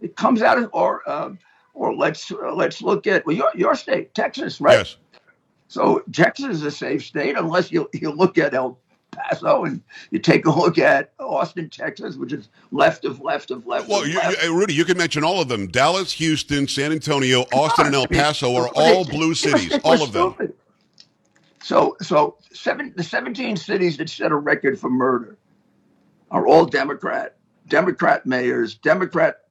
It 0.00 0.16
comes 0.16 0.42
out 0.42 0.58
of, 0.58 0.70
or 0.72 1.08
um, 1.08 1.38
or 1.74 1.94
let's 1.94 2.30
uh, 2.30 2.52
let's 2.52 2.82
look 2.82 3.06
at 3.06 3.24
well, 3.24 3.36
your 3.36 3.50
your 3.54 3.74
state, 3.76 4.14
Texas, 4.14 4.60
right? 4.60 4.78
Yes. 4.78 4.96
So 5.68 6.02
Texas 6.12 6.56
is 6.56 6.62
a 6.64 6.70
safe 6.72 7.04
state 7.04 7.36
unless 7.36 7.70
you 7.70 7.88
you 7.92 8.10
look 8.10 8.36
at 8.36 8.52
El 8.52 8.78
Paso 9.12 9.64
and 9.64 9.82
you 10.10 10.18
take 10.18 10.46
a 10.46 10.50
look 10.50 10.78
at 10.78 11.12
Austin, 11.20 11.70
Texas, 11.70 12.16
which 12.16 12.32
is 12.32 12.48
left 12.72 13.04
of 13.04 13.20
left 13.20 13.50
of 13.50 13.66
left. 13.66 13.88
Well, 13.88 14.02
of 14.02 14.08
you, 14.08 14.16
left. 14.16 14.42
you, 14.42 14.58
Rudy, 14.58 14.74
you 14.74 14.84
can 14.84 14.98
mention 14.98 15.22
all 15.22 15.40
of 15.40 15.48
them. 15.48 15.68
Dallas, 15.68 16.12
Houston, 16.12 16.66
San 16.66 16.92
Antonio, 16.92 17.42
Austin, 17.52 17.86
and 17.86 17.94
El 17.94 18.08
Paso 18.08 18.54
are 18.56 18.68
all 18.74 19.04
blue 19.08 19.34
cities. 19.34 19.78
All 19.84 20.02
of 20.02 20.12
them. 20.12 20.34
stupid. 20.34 20.54
So, 21.62 21.96
so 22.02 22.38
seven, 22.52 22.92
the 22.96 23.04
17 23.04 23.56
cities 23.56 23.96
that 23.98 24.08
set 24.08 24.32
a 24.32 24.36
record 24.36 24.80
for 24.80 24.90
murder 24.90 25.36
are 26.30 26.46
all 26.46 26.64
Democrat, 26.66 27.36
Democrat 27.68 28.26
mayors, 28.26 28.74
Democrat 28.74 29.42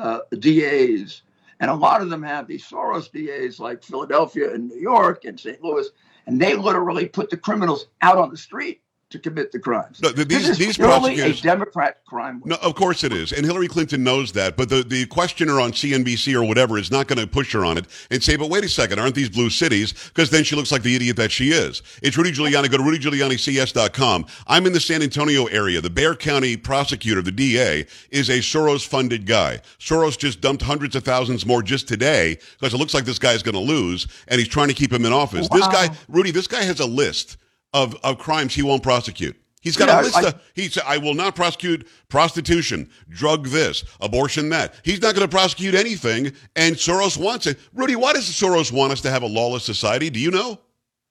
uh, 0.00 0.20
DAs, 0.38 1.22
and 1.60 1.70
a 1.70 1.74
lot 1.74 2.02
of 2.02 2.10
them 2.10 2.22
have 2.22 2.48
these 2.48 2.64
Soros 2.68 3.12
DAs 3.12 3.60
like 3.60 3.84
Philadelphia 3.84 4.52
and 4.52 4.68
New 4.68 4.80
York 4.80 5.24
and 5.24 5.38
St. 5.38 5.62
Louis, 5.62 5.86
and 6.26 6.40
they 6.40 6.54
literally 6.56 7.06
put 7.06 7.30
the 7.30 7.36
criminals 7.36 7.86
out 8.00 8.18
on 8.18 8.30
the 8.30 8.36
street 8.36 8.81
to 9.12 9.18
commit 9.18 9.52
the 9.52 9.58
crimes. 9.58 10.00
No, 10.02 10.10
th- 10.10 10.26
this 10.26 10.48
is 10.48 10.58
these 10.58 10.76
purely 10.76 11.20
a 11.20 11.32
Democrat 11.34 12.04
crime. 12.04 12.40
wave. 12.40 12.46
No, 12.46 12.56
of 12.56 12.74
course 12.74 13.04
it 13.04 13.12
is. 13.12 13.32
And 13.32 13.44
Hillary 13.46 13.68
Clinton 13.68 14.02
knows 14.02 14.32
that. 14.32 14.56
But 14.56 14.68
the, 14.68 14.82
the 14.82 15.06
questioner 15.06 15.60
on 15.60 15.72
CNBC 15.72 16.34
or 16.34 16.44
whatever 16.44 16.78
is 16.78 16.90
not 16.90 17.06
going 17.06 17.18
to 17.18 17.26
push 17.26 17.52
her 17.52 17.64
on 17.64 17.78
it 17.78 17.86
and 18.10 18.22
say, 18.22 18.36
but 18.36 18.50
wait 18.50 18.64
a 18.64 18.68
second, 18.68 18.98
aren't 18.98 19.14
these 19.14 19.28
blue 19.28 19.50
cities? 19.50 19.92
Because 20.08 20.30
then 20.30 20.44
she 20.44 20.56
looks 20.56 20.72
like 20.72 20.82
the 20.82 20.96
idiot 20.96 21.16
that 21.16 21.30
she 21.30 21.50
is. 21.50 21.82
It's 22.02 22.16
Rudy 22.16 22.32
Giuliani. 22.32 22.70
Go 22.70 22.78
to 22.78 22.82
rudygiulianics.com. 22.82 24.26
I'm 24.46 24.66
in 24.66 24.72
the 24.72 24.80
San 24.80 25.02
Antonio 25.02 25.46
area. 25.46 25.80
The 25.80 25.90
Bexar 25.90 26.16
County 26.16 26.56
prosecutor, 26.56 27.22
the 27.22 27.32
DA, 27.32 27.86
is 28.10 28.28
a 28.30 28.38
Soros 28.38 28.86
funded 28.86 29.26
guy. 29.26 29.60
Soros 29.78 30.18
just 30.18 30.40
dumped 30.40 30.62
hundreds 30.62 30.96
of 30.96 31.04
thousands 31.04 31.46
more 31.46 31.62
just 31.62 31.86
today 31.86 32.38
because 32.58 32.74
it 32.74 32.78
looks 32.78 32.94
like 32.94 33.04
this 33.04 33.18
guy's 33.18 33.42
going 33.42 33.54
to 33.54 33.60
lose 33.60 34.06
and 34.28 34.38
he's 34.38 34.48
trying 34.48 34.68
to 34.68 34.74
keep 34.74 34.92
him 34.92 35.04
in 35.04 35.12
office. 35.12 35.48
This 35.50 35.66
guy, 35.68 35.90
Rudy, 36.08 36.30
this 36.30 36.46
guy 36.46 36.62
has 36.62 36.80
a 36.80 36.86
list 36.86 37.36
of, 37.72 37.96
of 38.04 38.18
crimes 38.18 38.54
he 38.54 38.62
won't 38.62 38.82
prosecute. 38.82 39.36
He's 39.60 39.76
got 39.76 39.88
Yeah, 39.88 40.00
a 40.00 40.02
list 40.02 40.16
I- 40.16 40.28
of 40.28 40.42
he 40.54 40.68
said, 40.68 40.82
I 40.86 40.98
will 40.98 41.14
not 41.14 41.36
prosecute 41.36 41.86
prostitution, 42.08 42.90
drug 43.08 43.46
this, 43.46 43.84
abortion 44.00 44.48
that. 44.48 44.74
He's 44.84 45.00
not 45.00 45.14
going 45.14 45.26
to 45.28 45.30
prosecute 45.34 45.74
anything, 45.74 46.32
and 46.56 46.74
Soros 46.76 47.16
wants 47.16 47.46
it. 47.46 47.58
Rudy, 47.72 47.94
why 47.94 48.12
does 48.12 48.24
Soros 48.24 48.72
want 48.72 48.92
us 48.92 49.00
to 49.02 49.10
have 49.10 49.22
a 49.22 49.26
lawless 49.26 49.64
society? 49.64 50.10
Do 50.10 50.18
you 50.18 50.30
know? 50.32 50.58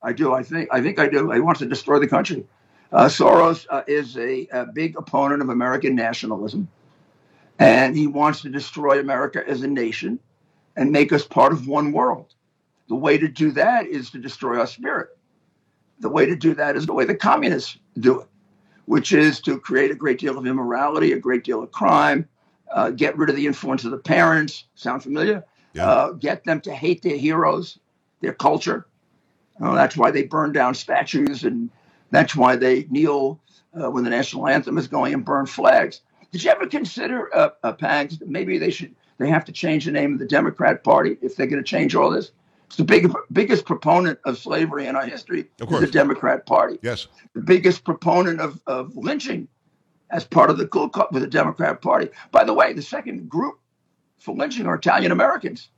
I 0.03 0.11
do. 0.13 0.33
I 0.33 0.43
think. 0.43 0.67
I 0.71 0.81
think 0.81 0.99
I 0.99 1.07
do. 1.07 1.31
He 1.31 1.39
wants 1.39 1.59
to 1.59 1.65
destroy 1.65 1.99
the 1.99 2.07
country. 2.07 2.45
Uh, 2.91 3.05
Soros 3.05 3.65
uh, 3.69 3.83
is 3.87 4.17
a, 4.17 4.47
a 4.51 4.65
big 4.65 4.97
opponent 4.97 5.41
of 5.41 5.47
American 5.49 5.95
nationalism, 5.95 6.67
and 7.59 7.95
he 7.95 8.05
wants 8.07 8.41
to 8.41 8.49
destroy 8.49 8.99
America 8.99 9.43
as 9.47 9.61
a 9.61 9.67
nation 9.67 10.19
and 10.75 10.91
make 10.91 11.13
us 11.13 11.25
part 11.25 11.53
of 11.53 11.67
one 11.67 11.91
world. 11.93 12.33
the 12.89 12.95
way 12.95 13.17
to 13.17 13.29
do 13.29 13.51
that 13.51 13.85
is 13.87 14.09
to 14.09 14.17
destroy 14.19 14.59
our 14.59 14.67
spirit. 14.67 15.17
The 16.01 16.09
way 16.09 16.25
to 16.25 16.35
do 16.35 16.53
that 16.55 16.75
is 16.75 16.85
the 16.85 16.93
way 16.93 17.05
the 17.05 17.15
communists 17.15 17.77
do 17.99 18.21
it, 18.21 18.27
which 18.85 19.13
is 19.13 19.39
to 19.41 19.59
create 19.59 19.91
a 19.91 19.95
great 19.95 20.19
deal 20.19 20.37
of 20.37 20.45
immorality, 20.45 21.13
a 21.13 21.19
great 21.19 21.43
deal 21.43 21.63
of 21.63 21.71
crime, 21.71 22.27
uh, 22.73 22.89
get 22.89 23.17
rid 23.17 23.29
of 23.29 23.35
the 23.35 23.45
influence 23.47 23.85
of 23.85 23.91
the 23.91 23.97
parents. 23.97 24.65
Sound 24.75 25.03
familiar? 25.03 25.43
Yeah. 25.73 25.87
Uh, 25.87 26.11
get 26.13 26.43
them 26.43 26.59
to 26.61 26.73
hate 26.73 27.01
their 27.01 27.17
heroes, 27.17 27.79
their 28.21 28.33
culture. 28.33 28.87
Uh, 29.61 29.75
that's 29.75 29.95
why 29.95 30.11
they 30.11 30.23
burn 30.23 30.51
down 30.51 30.73
statues, 30.73 31.43
and 31.43 31.69
that's 32.09 32.35
why 32.35 32.55
they 32.55 32.87
kneel 32.89 33.39
uh, 33.73 33.89
when 33.89 34.03
the 34.03 34.09
national 34.09 34.47
anthem 34.47 34.77
is 34.77 34.87
going 34.87 35.13
and 35.13 35.23
burn 35.23 35.45
flags. 35.45 36.01
Did 36.31 36.43
you 36.43 36.51
ever 36.51 36.65
consider, 36.65 37.33
uh, 37.35 37.49
uh, 37.63 37.73
Pags, 37.73 38.25
maybe 38.25 38.57
they 38.57 38.71
should 38.71 38.95
they 39.17 39.29
have 39.29 39.45
to 39.45 39.51
change 39.51 39.85
the 39.85 39.91
name 39.91 40.13
of 40.13 40.19
the 40.19 40.25
Democrat 40.25 40.83
Party 40.83 41.15
if 41.21 41.35
they're 41.35 41.45
going 41.45 41.63
to 41.63 41.69
change 41.69 41.93
all 41.93 42.09
this? 42.09 42.31
It's 42.71 42.77
the 42.77 42.85
big, 42.85 43.11
biggest 43.33 43.65
proponent 43.65 44.17
of 44.23 44.37
slavery 44.37 44.87
in 44.87 44.95
our 44.95 45.05
history 45.05 45.49
Of 45.59 45.73
is 45.73 45.81
the 45.81 45.87
Democrat 45.87 46.45
Party. 46.45 46.79
Yes. 46.81 47.07
The 47.33 47.41
biggest 47.41 47.83
proponent 47.83 48.39
of, 48.39 48.61
of 48.65 48.95
lynching 48.95 49.49
as 50.09 50.23
part 50.23 50.49
of 50.49 50.57
the 50.57 50.65
Ku 50.65 50.87
Klux 50.87 51.11
with 51.11 51.21
the 51.21 51.27
Democrat 51.27 51.81
Party. 51.81 52.07
By 52.31 52.45
the 52.45 52.53
way, 52.53 52.71
the 52.71 52.81
second 52.81 53.27
group 53.27 53.59
for 54.19 54.33
lynching 54.33 54.67
are 54.67 54.75
Italian 54.75 55.11
Americans. 55.11 55.69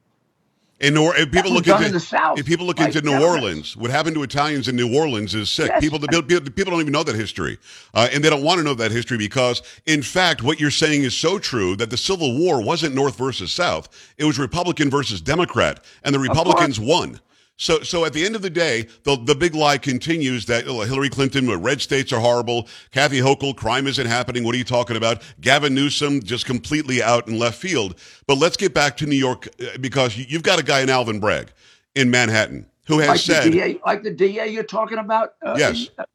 And, 0.84 0.96
New, 0.96 1.12
and 1.12 1.32
people 1.32 1.52
look 1.52 1.66
into 1.66 1.86
in 1.86 1.94
the 1.94 2.00
South 2.00 2.38
if 2.38 2.46
people 2.46 2.66
look 2.66 2.76
by 2.76 2.88
into 2.88 3.02
New. 3.02 3.24
Orleans, 3.24 3.78
what 3.78 3.90
happened 3.90 4.16
to 4.16 4.24
Italians 4.24 4.68
in 4.68 4.76
New 4.76 4.94
Orleans 4.94 5.34
is 5.34 5.50
sick. 5.50 5.70
Yes. 5.70 5.80
People, 5.80 5.98
people, 6.00 6.42
people 6.52 6.72
don't 6.72 6.82
even 6.82 6.92
know 6.92 7.04
that 7.04 7.16
history, 7.16 7.58
uh, 7.94 8.10
and 8.12 8.22
they 8.22 8.30
don't 8.30 8.44
want 8.44 8.58
to 8.58 8.64
know 8.64 8.74
that 8.74 8.92
history 8.92 9.18
because, 9.18 9.62
in 9.86 10.02
fact, 10.02 10.44
what 10.44 10.60
you're 10.60 10.72
saying 10.72 11.04
is 11.04 11.16
so 11.16 11.40
true 11.40 11.78
that 11.78 11.90
the 11.90 11.96
Civil 11.96 12.38
War 12.38 12.62
wasn't 12.62 12.96
North 12.96 13.18
versus 13.18 13.52
South; 13.52 13.88
it 14.18 14.26
was 14.26 14.38
Republican 14.38 14.90
versus 14.90 15.22
Democrat, 15.22 15.84
and 16.04 16.14
the 16.14 16.20
Republicans 16.20 16.82
won. 16.82 17.22
So, 17.58 17.82
so 17.82 18.04
at 18.04 18.14
the 18.14 18.26
end 18.26 18.36
of 18.36 18.42
the 18.42 18.50
day, 18.50 18.88
the 19.04 19.16
the 19.16 19.36
big 19.36 19.54
lie 19.54 19.78
continues 19.78 20.46
that 20.48 20.66
oh, 20.68 20.82
Hillary 20.82 21.10
Clinton, 21.10 21.50
red 21.62 21.82
states 21.82 22.12
are 22.12 22.20
horrible. 22.20 22.68
Kathy 22.92 23.20
Hochul, 23.20 23.56
crime 23.56 23.86
isn't 23.86 24.08
happening. 24.08 24.44
What 24.44 24.56
are 24.56 24.58
you 24.58 24.64
talking 24.64 24.98
about? 24.98 25.22
Gavin 25.40 25.76
Newsom, 25.76 26.24
just 26.24 26.46
completely 26.46 27.04
out 27.04 27.28
in 27.28 27.38
left 27.38 27.60
field. 27.60 28.00
But 28.28 28.40
let's 28.40 28.58
get 28.58 28.74
back 28.74 28.98
to 28.98 29.06
New 29.06 29.16
York 29.16 29.48
uh, 29.62 29.78
because 29.80 30.18
you- 30.18 30.26
you've 30.28 30.44
got 30.44 30.60
a 30.60 30.64
guy 30.64 30.82
in 30.82 30.90
Alvin 30.90 31.20
Bragg 31.20 31.52
in 31.94 32.10
Manhattan 32.10 32.66
who 32.88 33.00
has 33.00 33.10
Like 33.10 33.20
said, 33.20 33.44
the 33.46 33.52
DA, 33.52 33.80
like 33.86 34.04
the 34.04 34.12
DA 34.12 34.48
you're 34.48 34.64
talking 34.64 34.98
about. 34.98 35.36
Uh, 35.46 35.56
Yes. 35.58 35.90
uh, 36.00 36.06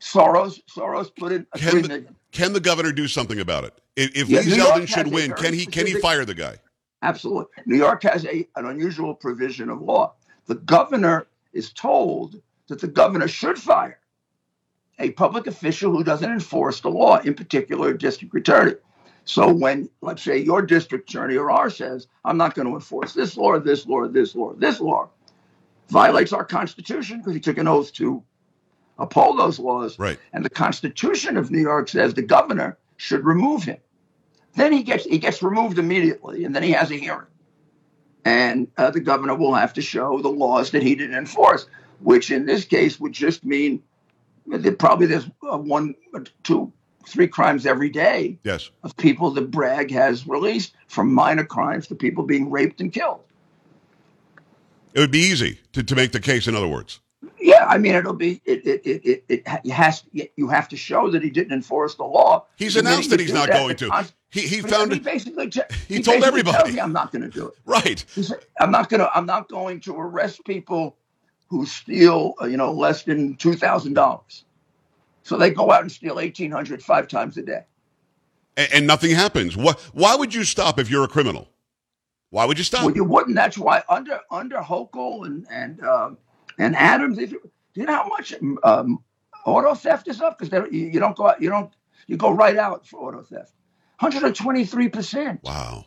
Soros, 0.00 0.60
Soros 0.64 1.14
put 1.14 1.32
in 1.32 1.46
a 1.52 1.58
can 1.58 1.82
the, 1.82 2.06
can 2.32 2.52
the 2.52 2.60
governor 2.60 2.92
do 2.92 3.06
something 3.06 3.40
about 3.40 3.64
it? 3.64 3.74
If, 3.96 4.16
if 4.16 4.28
Yeah, 4.28 4.40
Lee 4.40 4.58
Zeldin 4.58 4.88
should 4.88 5.08
win, 5.12 5.32
can 5.32 5.54
he 5.54 5.66
can 5.66 5.86
he 5.86 5.94
fire 5.94 6.24
the 6.24 6.34
guy? 6.34 6.56
Absolutely. 7.02 7.46
New 7.66 7.76
York 7.76 8.02
has 8.02 8.24
a, 8.24 8.46
an 8.56 8.66
unusual 8.66 9.14
provision 9.14 9.68
of 9.68 9.80
law. 9.80 10.14
The 10.46 10.54
governor 10.54 11.26
is 11.52 11.72
told 11.72 12.40
that 12.68 12.80
the 12.80 12.88
governor 12.88 13.28
should 13.28 13.58
fire 13.58 13.98
a 14.98 15.10
public 15.10 15.46
official 15.46 15.92
who 15.92 16.04
doesn't 16.04 16.30
enforce 16.30 16.80
the 16.80 16.88
law, 16.88 17.18
in 17.18 17.34
particular, 17.34 17.90
a 17.90 17.98
district 17.98 18.34
attorney. 18.34 18.74
So 19.24 19.52
when, 19.52 19.90
let's 20.00 20.22
say, 20.22 20.38
your 20.38 20.62
district 20.62 21.10
attorney 21.10 21.36
or 21.36 21.50
ours 21.50 21.76
says, 21.76 22.06
I'm 22.24 22.36
not 22.36 22.54
going 22.54 22.68
to 22.68 22.74
enforce 22.74 23.12
this 23.12 23.36
law, 23.36 23.58
this 23.58 23.86
law, 23.86 24.06
this 24.06 24.34
law, 24.34 24.54
this 24.54 24.80
law, 24.80 25.10
violates 25.88 26.32
our 26.32 26.44
Constitution 26.44 27.18
because 27.18 27.34
he 27.34 27.40
took 27.40 27.58
an 27.58 27.68
oath 27.68 27.92
to 27.94 28.22
uphold 28.98 29.38
those 29.38 29.58
laws. 29.58 29.98
Right. 29.98 30.18
And 30.32 30.44
the 30.44 30.50
Constitution 30.50 31.36
of 31.36 31.50
New 31.50 31.60
York 31.60 31.88
says 31.88 32.14
the 32.14 32.22
governor 32.22 32.78
should 32.96 33.24
remove 33.24 33.64
him. 33.64 33.78
Then 34.54 34.72
he 34.72 34.82
gets 34.82 35.04
he 35.04 35.18
gets 35.18 35.42
removed 35.42 35.78
immediately, 35.78 36.44
and 36.44 36.56
then 36.56 36.62
he 36.62 36.72
has 36.72 36.90
a 36.90 36.94
hearing, 36.94 37.26
and 38.26 38.66
uh, 38.76 38.90
the 38.90 38.98
governor 38.98 39.36
will 39.36 39.54
have 39.54 39.72
to 39.74 39.80
show 39.80 40.20
the 40.20 40.28
laws 40.28 40.72
that 40.72 40.82
he 40.82 40.96
didn't 40.96 41.16
enforce, 41.16 41.66
which 42.00 42.32
in 42.32 42.44
this 42.44 42.64
case 42.64 42.98
would 42.98 43.12
just 43.12 43.44
mean 43.44 43.80
that 44.48 44.78
probably 44.80 45.06
there's 45.06 45.30
uh, 45.48 45.56
one, 45.56 45.94
two, 46.42 46.72
three 47.06 47.28
crimes 47.28 47.66
every 47.66 47.88
day 47.88 48.36
Yes. 48.42 48.68
of 48.82 48.96
people 48.96 49.30
that 49.30 49.52
Bragg 49.52 49.92
has 49.92 50.26
released, 50.26 50.74
from 50.88 51.14
minor 51.14 51.44
crimes 51.44 51.86
to 51.86 51.94
people 51.94 52.24
being 52.24 52.50
raped 52.50 52.80
and 52.80 52.92
killed. 52.92 53.20
It 54.92 54.98
would 55.00 55.12
be 55.12 55.20
easy 55.20 55.60
to, 55.72 55.84
to 55.84 55.94
make 55.94 56.10
the 56.10 56.20
case. 56.20 56.48
In 56.48 56.56
other 56.56 56.66
words, 56.68 56.98
Yeah, 57.38 57.64
I 57.66 57.78
mean 57.78 57.94
it'll 57.94 58.12
be 58.14 58.40
it 58.44 58.66
it 58.66 58.80
it 58.84 59.04
it, 59.04 59.24
it 59.28 59.46
you 59.62 59.72
has 59.72 60.02
you 60.36 60.48
have 60.48 60.68
to 60.70 60.76
show 60.76 61.10
that 61.10 61.22
he 61.22 61.30
didn't 61.30 61.52
enforce 61.52 61.94
the 61.94 62.04
law. 62.04 62.46
he's 62.56 62.76
announced 62.76 63.10
that 63.10 63.20
he's 63.20 63.32
not 63.32 63.48
that, 63.48 63.58
going 63.60 63.76
to. 63.76 63.90
He 64.36 64.46
he 64.46 64.60
But 64.60 64.70
found 64.70 64.92
he 64.92 64.98
it 64.98 65.04
basically 65.04 65.48
te- 65.48 65.62
he 65.88 66.02
told 66.02 66.20
basically 66.20 66.28
everybody. 66.28 66.72
you, 66.74 66.80
I'm 66.80 66.92
not 66.92 67.10
going 67.10 67.22
to 67.22 67.28
do 67.28 67.48
it. 67.48 67.54
right. 67.64 68.04
Said, 68.08 68.40
I'm 68.60 68.70
not 68.70 68.90
going 68.90 69.00
to 69.00 69.10
I'm 69.16 69.24
not 69.24 69.48
going 69.48 69.80
to 69.80 69.96
arrest 69.96 70.44
people 70.44 70.98
who 71.48 71.64
steal 71.64 72.34
uh, 72.42 72.44
you 72.44 72.58
know 72.58 72.70
less 72.70 73.02
than 73.04 73.36
two 73.36 73.54
thousand 73.54 73.94
dollars. 73.94 74.44
So 75.22 75.38
they 75.38 75.50
go 75.50 75.72
out 75.72 75.80
and 75.80 75.90
steal 75.90 76.20
eighteen 76.20 76.50
hundred 76.50 76.82
five 76.82 77.08
times 77.08 77.38
a 77.38 77.42
day. 77.42 77.64
And, 78.58 78.68
and 78.74 78.86
nothing 78.86 79.12
happens. 79.12 79.56
What? 79.56 79.80
Why 79.94 80.14
would 80.14 80.34
you 80.34 80.44
stop 80.44 80.78
if 80.78 80.90
you're 80.90 81.04
a 81.04 81.08
criminal? 81.08 81.48
Why 82.28 82.44
would 82.44 82.58
you 82.58 82.64
stop? 82.64 82.84
Well, 82.84 82.94
you 82.94 83.04
wouldn't. 83.04 83.36
That's 83.36 83.56
why 83.56 83.82
under 83.88 84.20
under 84.30 84.58
Hochul 84.58 85.24
and 85.24 85.46
and 85.50 85.82
um, 85.82 86.18
and 86.58 86.76
Adams, 86.76 87.16
if 87.16 87.32
you, 87.32 87.40
do 87.72 87.80
you 87.80 87.86
know 87.86 87.94
how 87.94 88.08
much 88.08 88.34
um, 88.64 89.02
auto 89.46 89.74
theft 89.74 90.08
is 90.08 90.20
up? 90.20 90.38
Because 90.38 90.70
you, 90.70 90.88
you 90.88 91.00
don't 91.00 91.16
go 91.16 91.28
out, 91.28 91.40
you 91.40 91.48
don't 91.48 91.72
you 92.06 92.18
go 92.18 92.30
right 92.30 92.58
out 92.58 92.86
for 92.86 93.08
auto 93.08 93.22
theft. 93.22 93.52
123 94.00 94.88
percent. 94.88 95.40
wow. 95.42 95.84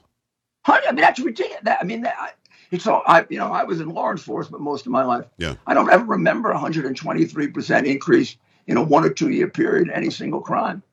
I 0.65 0.81
mean, 0.91 0.97
that's 1.01 1.19
ridiculous. 1.19 1.61
That, 1.63 1.79
I 1.81 1.83
mean, 1.83 2.01
that, 2.01 2.15
I- 2.19 2.31
it's 2.71 2.85
all. 2.85 3.01
I 3.07 3.25
you 3.29 3.39
know 3.39 3.51
I 3.51 3.63
was 3.63 3.81
in 3.81 3.89
law 3.89 4.11
enforcement 4.11 4.61
most 4.63 4.85
of 4.85 4.91
my 4.91 5.03
life. 5.03 5.25
Yeah. 5.37 5.55
I 5.65 5.73
don't 5.73 5.89
ever 5.89 6.03
remember 6.05 6.51
123 6.51 7.47
percent 7.47 7.87
increase 7.87 8.35
in 8.67 8.77
a 8.77 8.83
one 8.83 9.03
or 9.03 9.09
two 9.09 9.29
year 9.29 9.47
period 9.47 9.87
in 9.87 9.93
any 9.93 10.11
single 10.11 10.39
crime. 10.41 10.83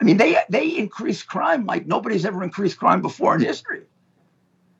I 0.00 0.04
mean, 0.04 0.16
they 0.16 0.36
they 0.48 0.66
increase 0.76 1.22
crime 1.22 1.64
like 1.66 1.86
nobody's 1.86 2.24
ever 2.24 2.42
increased 2.42 2.78
crime 2.78 3.02
before 3.02 3.36
in 3.36 3.40
history. 3.42 3.82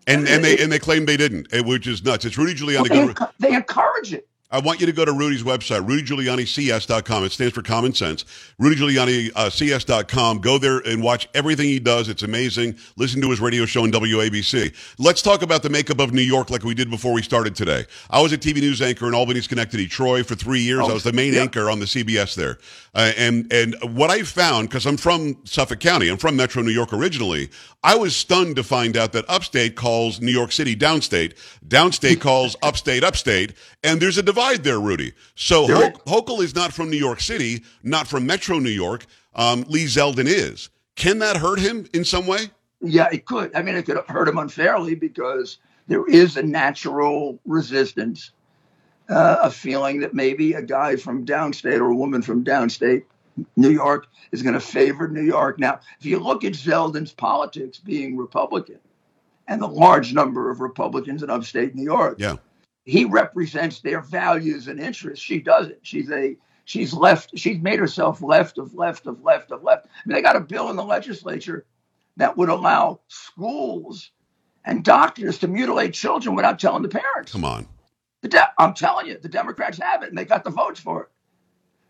And 0.09 0.27
and 0.27 0.43
they 0.43 0.59
and 0.59 0.73
they 0.73 0.81
claim 0.81 1.07
they 1.07 1.17
didn't, 1.17 1.47
eh, 1.53 1.61
which 1.65 1.87
is 1.87 2.03
nuts. 2.03 2.25
It's 2.25 2.37
Rudy 2.37 2.55
Giuliani. 2.55 2.89
They, 2.89 2.95
Go 2.97 3.07
to- 3.09 3.15
enc- 3.15 3.33
they 3.39 3.53
encourage 3.55 4.13
it. 4.13 4.27
I 4.53 4.59
want 4.59 4.81
you 4.81 4.87
to 4.87 4.93
go 4.93 5.05
to 5.05 5.13
Rudy's 5.13 5.45
website, 5.45 5.87
rudygiulianics.com. 5.87 7.25
It 7.25 7.33
stands 7.33 7.55
for 7.55 7.63
common 7.63 7.95
sense. 7.95 8.25
RudyGiulianics.com. 8.61 10.39
Go 10.41 10.59
there 10.59 10.79
and 10.79 11.03
watch 11.03 11.29
everything 11.35 11.67
he 11.67 11.79
does. 11.79 12.09
It's 12.09 12.25
amazing. 12.25 12.77
Listen 12.97 13.21
to 13.21 13.31
his 13.31 13.41
radio 13.41 13.65
show 13.65 13.85
on 13.85 13.93
WABC. 13.93 14.75
Let's 14.99 15.23
talk 15.23 15.43
about 15.43 15.63
the 15.63 15.71
makeup 15.71 16.01
of 16.01 16.13
New 16.13 16.23
York 16.23 16.51
like 16.51 16.65
we 16.65 16.75
did 16.75 16.91
before 16.91 17.13
we 17.13 17.23
started 17.23 17.55
today. 17.55 17.85
I 18.11 18.21
was 18.21 18.33
a 18.33 18.39
TV 18.39 18.57
news 18.57 18.83
anchor 18.83 19.07
in 19.07 19.15
Albany, 19.15 19.41
Schenectady, 19.41 19.87
Troy 19.87 20.25
for 20.25 20.35
three 20.35 20.61
years. 20.61 20.81
I 20.81 20.93
was 20.93 21.05
the 21.05 21.13
main 21.13 21.35
yeah. 21.35 21.43
anchor 21.43 21.71
on 21.71 21.79
the 21.79 21.87
CBS 21.87 22.35
there. 22.35 22.59
Uh, 22.93 23.13
and, 23.17 23.53
and 23.53 23.77
what 23.97 24.11
I 24.11 24.25
found, 24.25 24.69
because 24.69 24.85
I'm 24.85 24.97
from 24.97 25.37
Suffolk 25.45 25.79
County, 25.79 26.09
I'm 26.09 26.19
from 26.19 26.35
Metro 26.35 26.61
New 26.61 26.73
York 26.73 26.93
originally, 26.93 27.51
I 27.83 27.95
was 27.95 28.15
stunned 28.15 28.57
to 28.57 28.63
find 28.63 28.97
out 28.97 29.13
that 29.13 29.25
upstate 29.29 29.75
calls 29.77 30.21
New 30.21 30.33
York 30.33 30.53
City 30.53 30.77
downstate, 30.77 31.35
downstate 31.67 32.21
calls 32.21 32.57
upstate 32.63 33.05
upstate, 33.05 33.55
and 33.83 34.03
there's 34.03 34.19
a 34.19 34.23
there, 34.63 34.81
Rudy. 34.81 35.13
So 35.35 35.67
Ho- 35.67 35.91
Hochul 36.07 36.43
is 36.43 36.55
not 36.55 36.73
from 36.73 36.91
New 36.91 36.97
York 36.99 37.21
City, 37.21 37.63
not 37.83 38.07
from 38.07 38.27
Metro 38.27 38.59
New 38.59 38.71
York. 38.71 39.07
Um, 39.35 39.65
Lee 39.69 39.85
Zeldin 39.85 40.27
is. 40.27 40.71
Can 40.97 41.19
that 41.21 41.37
hurt 41.37 41.59
him 41.61 41.87
in 41.95 42.05
some 42.05 42.27
way? 42.27 42.51
Yeah, 42.83 43.09
it 43.13 43.27
could. 43.27 43.55
I 43.55 43.63
mean, 43.63 43.77
it 43.77 43.85
could 43.87 43.99
hurt 44.09 44.29
him 44.29 44.39
unfairly 44.39 44.95
because 44.95 45.59
there 45.87 46.07
is 46.09 46.37
a 46.37 46.43
natural 46.43 47.39
resistance, 47.45 48.33
uh, 49.09 49.37
a 49.43 49.51
feeling 49.51 50.01
that 50.01 50.15
maybe 50.15 50.55
a 50.55 50.63
guy 50.63 50.97
from 50.97 51.25
downstate 51.25 51.79
or 51.81 51.91
a 51.91 51.95
woman 51.95 52.23
from 52.23 52.45
downstate 52.45 53.05
New 53.57 53.71
York 53.71 54.07
is 54.33 54.43
going 54.43 54.55
to 54.55 54.61
favor 54.61 55.09
New 55.09 55.23
York. 55.23 55.59
Now, 55.59 55.81
if 55.99 56.07
you 56.07 56.19
look 56.19 56.45
at 56.45 56.53
Zeldin's 56.53 57.13
politics 57.13 57.79
being 57.79 58.17
Republican 58.17 58.79
and 59.49 59.61
the 59.63 59.69
large 59.69 60.13
number 60.13 60.51
of 60.51 60.61
Republicans 60.61 61.23
in 61.23 61.31
upstate 61.31 61.75
New 61.75 61.85
York, 61.85 62.17
Yeah. 62.19 62.37
He 62.85 63.05
represents 63.05 63.81
their 63.81 64.01
values 64.01 64.69
and 64.69 64.81
interests. 64.81 65.25
She 65.25 65.41
doesn't. 65.41 65.79
She's 65.83 66.11
a 66.11 66.37
she's 66.65 66.93
left. 66.93 67.33
She's 67.37 67.59
made 67.61 67.79
herself 67.79 68.23
left 68.23 68.59
of 68.59 68.75
left 68.75 69.07
of 69.07 69.23
left 69.23 69.51
of 69.53 69.63
left. 69.63 69.87
I 69.87 69.91
mean, 70.07 70.15
they 70.17 70.23
got 70.23 70.37
a 70.37 70.41
bill 70.41 70.71
in 70.71 70.77
the 70.77 70.85
legislature 70.85 71.67
that 72.17 72.37
would 72.37 72.49
allow 72.49 73.01
schools 73.09 74.11
and 74.65 74.85
doctors 74.85 75.39
to 75.39 75.49
mutilate 75.49 75.95
children 75.95 76.35
without 76.35 76.59
telling 76.59 76.83
the 76.83 76.89
parents. 76.89 77.33
Come 77.33 77.45
on. 77.45 77.67
The 78.23 78.29
de- 78.29 78.53
I'm 78.59 78.75
telling 78.75 79.07
you, 79.07 79.19
the 79.19 79.29
Democrats 79.29 79.79
have 79.79 80.03
it, 80.03 80.11
and 80.11 80.19
they 80.19 80.25
got 80.25 80.45
the 80.45 80.51
votes 80.51 80.81
for 80.81 81.05
it. 81.05 81.09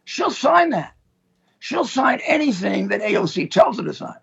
She'll 0.04 0.30
sign 0.30 0.70
that. 0.70 0.94
She'll 1.58 1.84
sign 1.84 2.20
anything 2.26 2.88
that 2.88 3.00
AOC 3.00 3.50
tells 3.50 3.78
her 3.78 3.84
to 3.84 3.92
sign. 3.94 4.16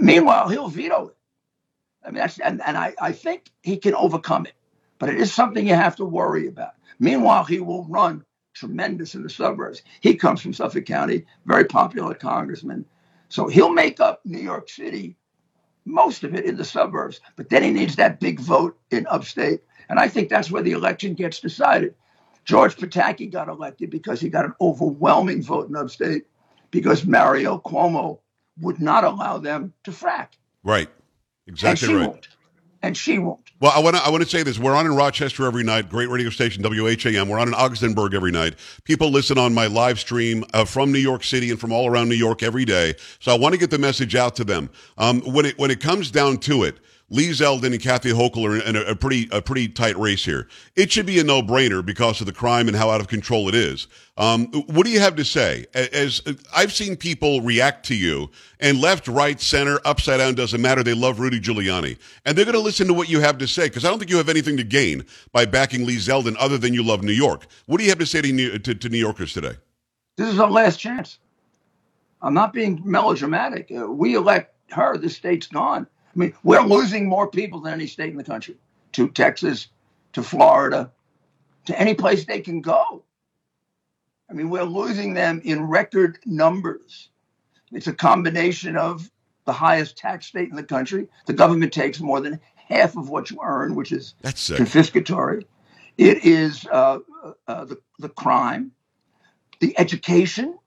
Meanwhile, 0.00 0.48
he'll 0.48 0.68
veto 0.68 1.08
it. 1.08 1.16
I 2.04 2.08
mean, 2.08 2.16
that's 2.16 2.38
and, 2.38 2.60
and 2.66 2.76
I, 2.76 2.94
I 3.00 3.12
think 3.12 3.50
he 3.62 3.76
can 3.76 3.94
overcome 3.94 4.46
it, 4.46 4.54
but 5.02 5.10
it 5.10 5.20
is 5.20 5.34
something 5.34 5.66
you 5.66 5.74
have 5.74 5.96
to 5.96 6.04
worry 6.04 6.46
about. 6.46 6.74
Meanwhile, 7.00 7.42
he 7.42 7.58
will 7.58 7.84
run 7.86 8.24
tremendous 8.54 9.16
in 9.16 9.24
the 9.24 9.28
suburbs. 9.28 9.82
He 10.00 10.14
comes 10.14 10.40
from 10.40 10.52
Suffolk 10.52 10.86
County, 10.86 11.26
very 11.44 11.64
popular 11.64 12.14
congressman, 12.14 12.84
so 13.28 13.48
he'll 13.48 13.72
make 13.72 13.98
up 13.98 14.20
New 14.24 14.38
York 14.38 14.68
City, 14.68 15.16
most 15.84 16.22
of 16.22 16.36
it 16.36 16.44
in 16.44 16.56
the 16.56 16.64
suburbs. 16.64 17.20
But 17.34 17.48
then 17.48 17.64
he 17.64 17.72
needs 17.72 17.96
that 17.96 18.20
big 18.20 18.38
vote 18.38 18.78
in 18.92 19.08
upstate, 19.08 19.62
And 19.88 19.98
I 19.98 20.06
think 20.06 20.28
that's 20.28 20.52
where 20.52 20.62
the 20.62 20.70
election 20.70 21.14
gets 21.14 21.40
decided. 21.40 21.96
George 22.44 22.76
Pataki 22.76 23.28
got 23.28 23.48
elected 23.48 23.90
because 23.90 24.20
he 24.20 24.28
got 24.28 24.44
an 24.44 24.54
overwhelming 24.60 25.42
vote 25.42 25.68
in 25.68 25.74
upstate 25.74 26.26
because 26.70 27.04
Mario 27.04 27.58
Cuomo 27.58 28.20
would 28.60 28.80
not 28.80 29.02
allow 29.02 29.38
them 29.38 29.72
to 29.82 29.90
frack. 29.90 30.28
Right. 30.62 30.88
Exactly 31.48 31.88
and 31.88 31.96
right. 31.96 32.08
Won't. 32.08 32.28
And 32.82 32.96
she 32.96 33.18
won't. 33.18 33.52
Well, 33.60 33.72
I 33.74 33.78
want 33.78 33.94
to 33.94 34.02
I 34.02 34.08
want 34.10 34.24
to 34.24 34.28
say 34.28 34.42
this. 34.42 34.58
We're 34.58 34.74
on 34.74 34.86
in 34.86 34.96
Rochester 34.96 35.46
every 35.46 35.62
night. 35.62 35.88
Great 35.88 36.08
radio 36.08 36.30
station 36.30 36.64
WHAM. 36.64 37.28
We're 37.28 37.38
on 37.38 37.46
in 37.46 37.54
Augustenburg 37.54 38.12
every 38.12 38.32
night. 38.32 38.54
People 38.82 39.10
listen 39.10 39.38
on 39.38 39.54
my 39.54 39.68
live 39.68 40.00
stream 40.00 40.44
uh, 40.52 40.64
from 40.64 40.90
New 40.90 40.98
York 40.98 41.22
City 41.22 41.50
and 41.50 41.60
from 41.60 41.70
all 41.72 41.86
around 41.86 42.08
New 42.08 42.16
York 42.16 42.42
every 42.42 42.64
day. 42.64 42.94
So 43.20 43.32
I 43.32 43.38
want 43.38 43.52
to 43.52 43.58
get 43.58 43.70
the 43.70 43.78
message 43.78 44.16
out 44.16 44.34
to 44.36 44.44
them. 44.44 44.68
Um, 44.98 45.20
when 45.20 45.46
it 45.46 45.56
when 45.58 45.70
it 45.70 45.78
comes 45.78 46.10
down 46.10 46.38
to 46.38 46.64
it, 46.64 46.78
Lee 47.10 47.28
Zeldin 47.28 47.72
and 47.72 47.82
Kathy 47.82 48.10
Hochul 48.10 48.48
are 48.48 48.66
in 48.66 48.76
a, 48.76 48.80
a, 48.82 48.96
pretty 48.96 49.28
a 49.30 49.42
pretty 49.42 49.68
tight 49.68 49.98
race 49.98 50.24
here. 50.24 50.48
It 50.76 50.90
should 50.90 51.04
be 51.04 51.18
a 51.20 51.24
no 51.24 51.42
brainer 51.42 51.84
because 51.84 52.20
of 52.20 52.26
the 52.26 52.32
crime 52.32 52.68
and 52.68 52.76
how 52.76 52.90
out 52.90 53.00
of 53.00 53.08
control 53.08 53.48
it 53.48 53.54
is. 53.54 53.86
Um, 54.16 54.46
what 54.66 54.84
do 54.84 54.90
you 54.90 55.00
have 55.00 55.16
to 55.16 55.24
say? 55.24 55.66
As, 55.74 56.20
as 56.20 56.44
I've 56.54 56.72
seen 56.72 56.96
people 56.96 57.40
react 57.40 57.84
to 57.86 57.94
you, 57.94 58.30
and 58.60 58.80
left, 58.80 59.08
right, 59.08 59.40
center, 59.40 59.80
upside 59.84 60.18
down 60.18 60.34
doesn't 60.34 60.60
matter. 60.60 60.82
They 60.82 60.94
love 60.94 61.18
Rudy 61.18 61.40
Giuliani, 61.40 61.98
and 62.24 62.36
they're 62.36 62.44
going 62.44 62.54
to 62.54 62.60
listen 62.60 62.86
to 62.86 62.94
what 62.94 63.08
you 63.08 63.20
have 63.20 63.38
to 63.38 63.46
say 63.46 63.64
because 63.68 63.84
I 63.84 63.88
don't 63.88 63.98
think 63.98 64.10
you 64.10 64.16
have 64.18 64.28
anything 64.28 64.56
to 64.56 64.64
gain 64.64 65.04
by 65.32 65.44
backing 65.44 65.84
Lee 65.84 65.96
Zeldin 65.96 66.36
other 66.38 66.58
than 66.58 66.72
you 66.72 66.82
love 66.82 67.02
New 67.02 67.12
York. 67.12 67.46
What 67.66 67.78
do 67.78 67.84
you 67.84 67.90
have 67.90 67.98
to 67.98 68.06
say 68.06 68.22
to 68.22 68.32
New, 68.32 68.58
to, 68.58 68.74
to 68.74 68.88
New 68.88 68.98
Yorkers 68.98 69.32
today? 69.34 69.54
This 70.16 70.32
is 70.32 70.38
our 70.38 70.50
last 70.50 70.78
chance. 70.78 71.18
I'm 72.22 72.34
not 72.34 72.52
being 72.52 72.80
melodramatic. 72.84 73.72
Uh, 73.76 73.86
we 73.90 74.14
elect 74.14 74.54
her. 74.70 74.96
The 74.96 75.10
state's 75.10 75.48
gone. 75.48 75.86
I 76.14 76.18
mean, 76.18 76.34
we're 76.42 76.62
losing 76.62 77.08
more 77.08 77.28
people 77.28 77.60
than 77.60 77.72
any 77.72 77.86
state 77.86 78.10
in 78.10 78.16
the 78.16 78.24
country 78.24 78.56
to 78.92 79.08
Texas, 79.08 79.68
to 80.12 80.22
Florida, 80.22 80.90
to 81.66 81.78
any 81.78 81.94
place 81.94 82.24
they 82.24 82.40
can 82.40 82.60
go. 82.60 83.02
I 84.30 84.34
mean, 84.34 84.50
we're 84.50 84.64
losing 84.64 85.14
them 85.14 85.40
in 85.44 85.68
record 85.68 86.18
numbers. 86.26 87.08
It's 87.70 87.86
a 87.86 87.94
combination 87.94 88.76
of 88.76 89.10
the 89.46 89.52
highest 89.52 89.96
tax 89.96 90.26
state 90.26 90.50
in 90.50 90.56
the 90.56 90.62
country. 90.62 91.08
The 91.26 91.32
government 91.32 91.72
takes 91.72 92.00
more 92.00 92.20
than 92.20 92.40
half 92.54 92.96
of 92.96 93.08
what 93.08 93.30
you 93.30 93.38
earn, 93.42 93.74
which 93.74 93.92
is 93.92 94.14
That's 94.20 94.50
confiscatory. 94.50 95.44
It 95.96 96.24
is 96.24 96.66
uh, 96.66 97.00
uh, 97.46 97.64
the, 97.64 97.78
the 97.98 98.08
crime, 98.08 98.72
the 99.60 99.78
education. 99.78 100.58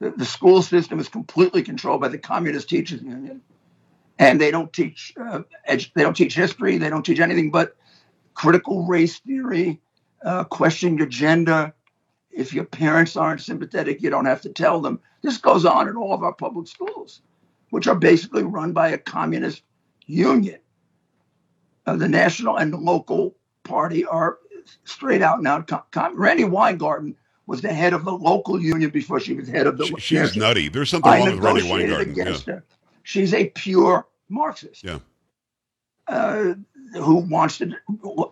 The, 0.00 0.10
the 0.10 0.24
school 0.24 0.62
system 0.62 0.98
is 0.98 1.08
completely 1.08 1.62
controlled 1.62 2.00
by 2.00 2.08
the 2.08 2.18
Communist 2.18 2.68
Teachers 2.68 3.02
Union 3.02 3.40
and 4.18 4.40
they 4.40 4.50
don't 4.50 4.72
teach 4.72 5.12
uh, 5.20 5.40
edu- 5.68 5.92
they 5.94 6.02
don't 6.02 6.16
teach 6.16 6.34
history 6.34 6.78
they 6.78 6.90
don't 6.90 7.04
teach 7.04 7.20
anything 7.20 7.50
but 7.50 7.76
critical 8.34 8.86
race 8.86 9.18
theory 9.20 9.80
uh, 10.24 10.44
question 10.44 10.96
your 10.96 11.06
gender. 11.06 11.74
If 12.30 12.52
your 12.52 12.64
parents 12.64 13.16
aren't 13.16 13.40
sympathetic 13.40 14.02
you 14.02 14.10
don't 14.10 14.26
have 14.26 14.40
to 14.42 14.48
tell 14.48 14.80
them. 14.80 15.00
This 15.22 15.38
goes 15.38 15.64
on 15.64 15.88
in 15.88 15.96
all 15.96 16.12
of 16.12 16.22
our 16.22 16.32
public 16.32 16.68
schools 16.68 17.22
which 17.70 17.86
are 17.86 17.96
basically 17.96 18.44
run 18.44 18.72
by 18.72 18.88
a 18.90 18.98
communist 18.98 19.62
union. 20.06 20.60
Uh, 21.86 21.96
the 21.96 22.08
national 22.08 22.56
and 22.56 22.72
the 22.72 22.78
local 22.78 23.36
party 23.64 24.04
are 24.04 24.38
straight 24.84 25.22
out 25.22 25.38
and 25.38 25.46
out 25.46 25.66
com- 25.66 25.82
com- 25.90 26.18
randi 26.18 26.44
weingarten 26.44 27.14
was 27.46 27.60
the 27.60 27.72
head 27.72 27.92
of 27.92 28.04
the 28.04 28.12
local 28.12 28.60
union 28.60 28.90
before 28.90 29.20
she 29.20 29.34
was 29.34 29.48
head 29.48 29.66
of 29.66 29.76
the 29.76 29.84
she, 29.84 29.94
she's 29.98 30.36
nutty. 30.36 30.68
There's 30.68 30.88
something 30.88 31.12
I 31.12 31.18
wrong 31.18 31.30
with 31.32 31.44
Randi 31.44 31.70
weingarten 31.70 32.10
against 32.12 32.46
yeah. 32.46 32.54
her 32.54 32.64
she's 33.04 33.32
a 33.32 33.46
pure 33.50 34.08
Marxist. 34.28 34.82
Yeah. 34.82 34.98
Uh, 36.08 36.54
who 36.94 37.16
wants 37.16 37.58
to 37.58 37.74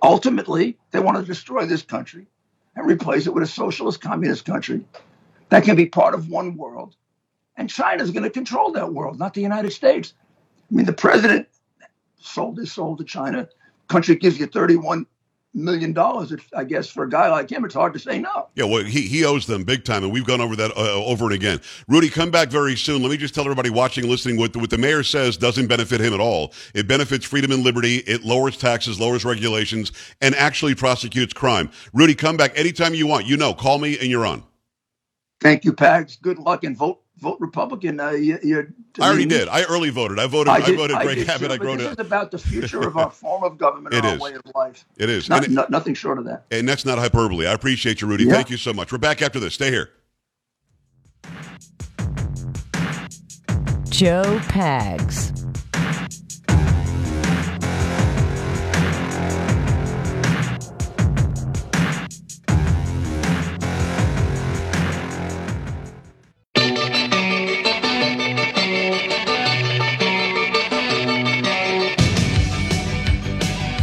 ultimately 0.03 0.77
they 0.91 1.01
want 1.01 1.17
to 1.17 1.25
destroy 1.25 1.65
this 1.65 1.83
country 1.83 2.27
and 2.77 2.87
replace 2.87 3.27
it 3.27 3.33
with 3.33 3.43
a 3.43 3.47
socialist 3.47 4.01
communist 4.01 4.45
country 4.45 4.85
that 5.49 5.65
can 5.65 5.77
be 5.77 5.87
part 5.87 6.15
of 6.15 6.29
one 6.29 6.57
world. 6.57 6.97
And 7.57 7.71
China's 7.71 8.11
going 8.11 8.25
to 8.25 8.31
control 8.31 8.73
that 8.73 8.93
world, 8.93 9.19
not 9.19 9.35
the 9.35 9.41
United 9.41 9.73
States. 9.73 10.15
I 10.71 10.75
mean, 10.75 10.87
the 10.87 10.93
president 10.93 11.49
sold 12.19 12.59
his 12.59 12.73
soul 12.73 12.97
to 12.97 13.05
China. 13.05 13.49
Country 13.89 14.17
gives 14.17 14.39
you 14.39 14.47
31 14.47 15.07
million 15.55 15.93
dollars. 15.93 16.33
I 16.57 16.65
guess 16.65 16.89
for 16.89 17.05
a 17.05 17.09
guy 17.09 17.31
like 17.31 17.51
him, 17.51 17.65
it's 17.65 17.75
hard 17.75 17.93
to 17.95 17.99
say 17.99 18.19
no. 18.19 18.49
Yeah, 18.55 18.65
well, 18.65 18.85
he, 18.85 19.03
he 19.03 19.25
owes 19.25 19.47
them 19.47 19.65
big 19.65 19.85
time, 19.85 20.05
and 20.05 20.13
we've 20.13 20.27
gone 20.27 20.41
over 20.41 20.57
that 20.57 20.71
uh, 20.77 21.05
over 21.05 21.27
and 21.27 21.35
again. 21.35 21.61
Rudy, 21.89 22.09
come 22.09 22.31
back 22.31 22.49
very 22.51 22.77
soon. 22.77 23.03
Let 23.03 23.11
me 23.11 23.17
just 23.17 23.35
tell 23.35 23.45
everybody 23.45 23.71
watching, 23.71 24.09
listening, 24.09 24.37
what, 24.37 24.55
what 24.57 24.71
the 24.71 24.79
mayor 24.79 25.03
says 25.03 25.37
doesn't 25.37 25.67
benefit 25.67 26.01
him 26.01 26.15
at 26.15 26.21
all. 26.21 26.53
It 26.75 26.89
benefits 26.89 27.25
freedom 27.25 27.53
and 27.53 27.63
liberty. 27.63 27.97
It 27.99 28.25
lowers 28.25 28.57
taxes, 28.57 29.01
lowers 29.01 29.25
regulations, 29.25 29.93
and 30.21 30.35
actually 30.35 30.75
prosecutes 30.75 31.33
crime. 31.33 31.71
Rudy, 31.93 32.15
come 32.15 32.37
back 32.37 32.59
anytime 32.59 32.95
you 32.95 33.07
want. 33.07 33.27
You 33.27 33.37
know, 33.37 33.55
call 33.55 33.79
me 33.79 33.99
and 33.99 34.09
you're 34.09 34.27
on. 34.27 34.45
Thank 35.41 35.65
you, 35.65 35.73
Pags. 35.73 36.21
Good 36.21 36.39
luck 36.39 36.65
and 36.65 36.77
vote 36.77 37.01
vote 37.23 37.39
Republican. 37.41 38.01
Uh, 38.01 38.11
you, 38.11 38.39
you're, 38.43 38.69
I 39.01 39.09
already 39.09 39.25
did. 39.27 39.49
I 39.49 39.63
early 39.63 39.89
voted. 39.91 40.19
I 40.19 40.27
voted. 40.27 40.53
I, 40.53 40.61
did, 40.61 40.77
voted 40.77 40.97
I 40.97 41.05
Greg 41.05 41.17
did 41.19 41.31
Abbott. 41.31 41.49
too, 41.49 41.55
I 41.55 41.59
but 41.59 41.67
wrote 41.67 41.79
this 41.79 41.87
it. 41.93 42.01
is 42.01 42.07
about 42.07 42.31
the 42.33 42.39
future 42.39 42.81
of 42.87 42.97
our 42.99 43.11
form 43.11 43.45
of 43.45 43.57
government 43.57 43.95
It 43.95 43.99
and 43.99 44.07
our 44.09 44.15
is. 44.17 44.21
way 44.21 44.35
of 44.35 44.43
life. 44.55 44.85
It 44.99 45.09
is. 45.09 45.29
Not, 45.31 45.45
it- 45.45 45.51
no- 45.51 45.67
nothing 45.71 45.95
short 45.95 46.19
of 46.19 46.25
that. 46.27 46.45
And 46.51 46.69
that's 46.69 46.85
not 46.85 46.99
hyperbole. 46.99 47.47
I 47.47 47.53
appreciate 47.53 48.01
you, 48.03 48.09
Rudy. 48.09 48.25
Yeah. 48.25 48.33
Thank 48.35 48.51
you 48.51 48.57
so 48.59 48.73
much. 48.75 48.93
We're 48.93 48.99
back 48.99 49.23
after 49.23 49.41
this. 49.41 49.55
Stay 49.55 49.71
here. 49.71 49.91
Joe 53.89 54.23
Pags. 54.49 55.42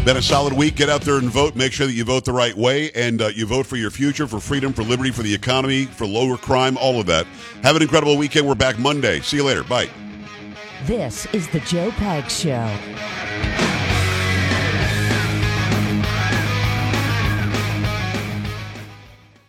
Been 0.09 0.17
a 0.17 0.21
solid 0.23 0.53
week. 0.53 0.75
Get 0.75 0.89
out 0.89 1.01
there 1.01 1.17
and 1.17 1.29
vote. 1.29 1.55
Make 1.55 1.71
sure 1.71 1.85
that 1.85 1.93
you 1.93 2.03
vote 2.03 2.25
the 2.25 2.33
right 2.33 2.57
way 2.57 2.89
and 2.95 3.21
uh, 3.21 3.27
you 3.27 3.45
vote 3.45 3.67
for 3.67 3.75
your 3.75 3.91
future, 3.91 4.25
for 4.25 4.39
freedom, 4.39 4.73
for 4.73 4.81
liberty, 4.81 5.11
for 5.11 5.21
the 5.21 5.31
economy, 5.31 5.85
for 5.85 6.07
lower 6.07 6.35
crime, 6.35 6.79
all 6.79 6.99
of 6.99 7.05
that. 7.05 7.27
Have 7.61 7.75
an 7.75 7.83
incredible 7.83 8.17
weekend. 8.17 8.47
We're 8.47 8.55
back 8.55 8.79
Monday. 8.79 9.19
See 9.19 9.37
you 9.37 9.43
later. 9.43 9.63
Bye. 9.63 9.87
This 10.85 11.27
is 11.31 11.47
the 11.49 11.59
Joe 11.59 11.91
Pags 11.91 12.31
Show. 12.31 13.68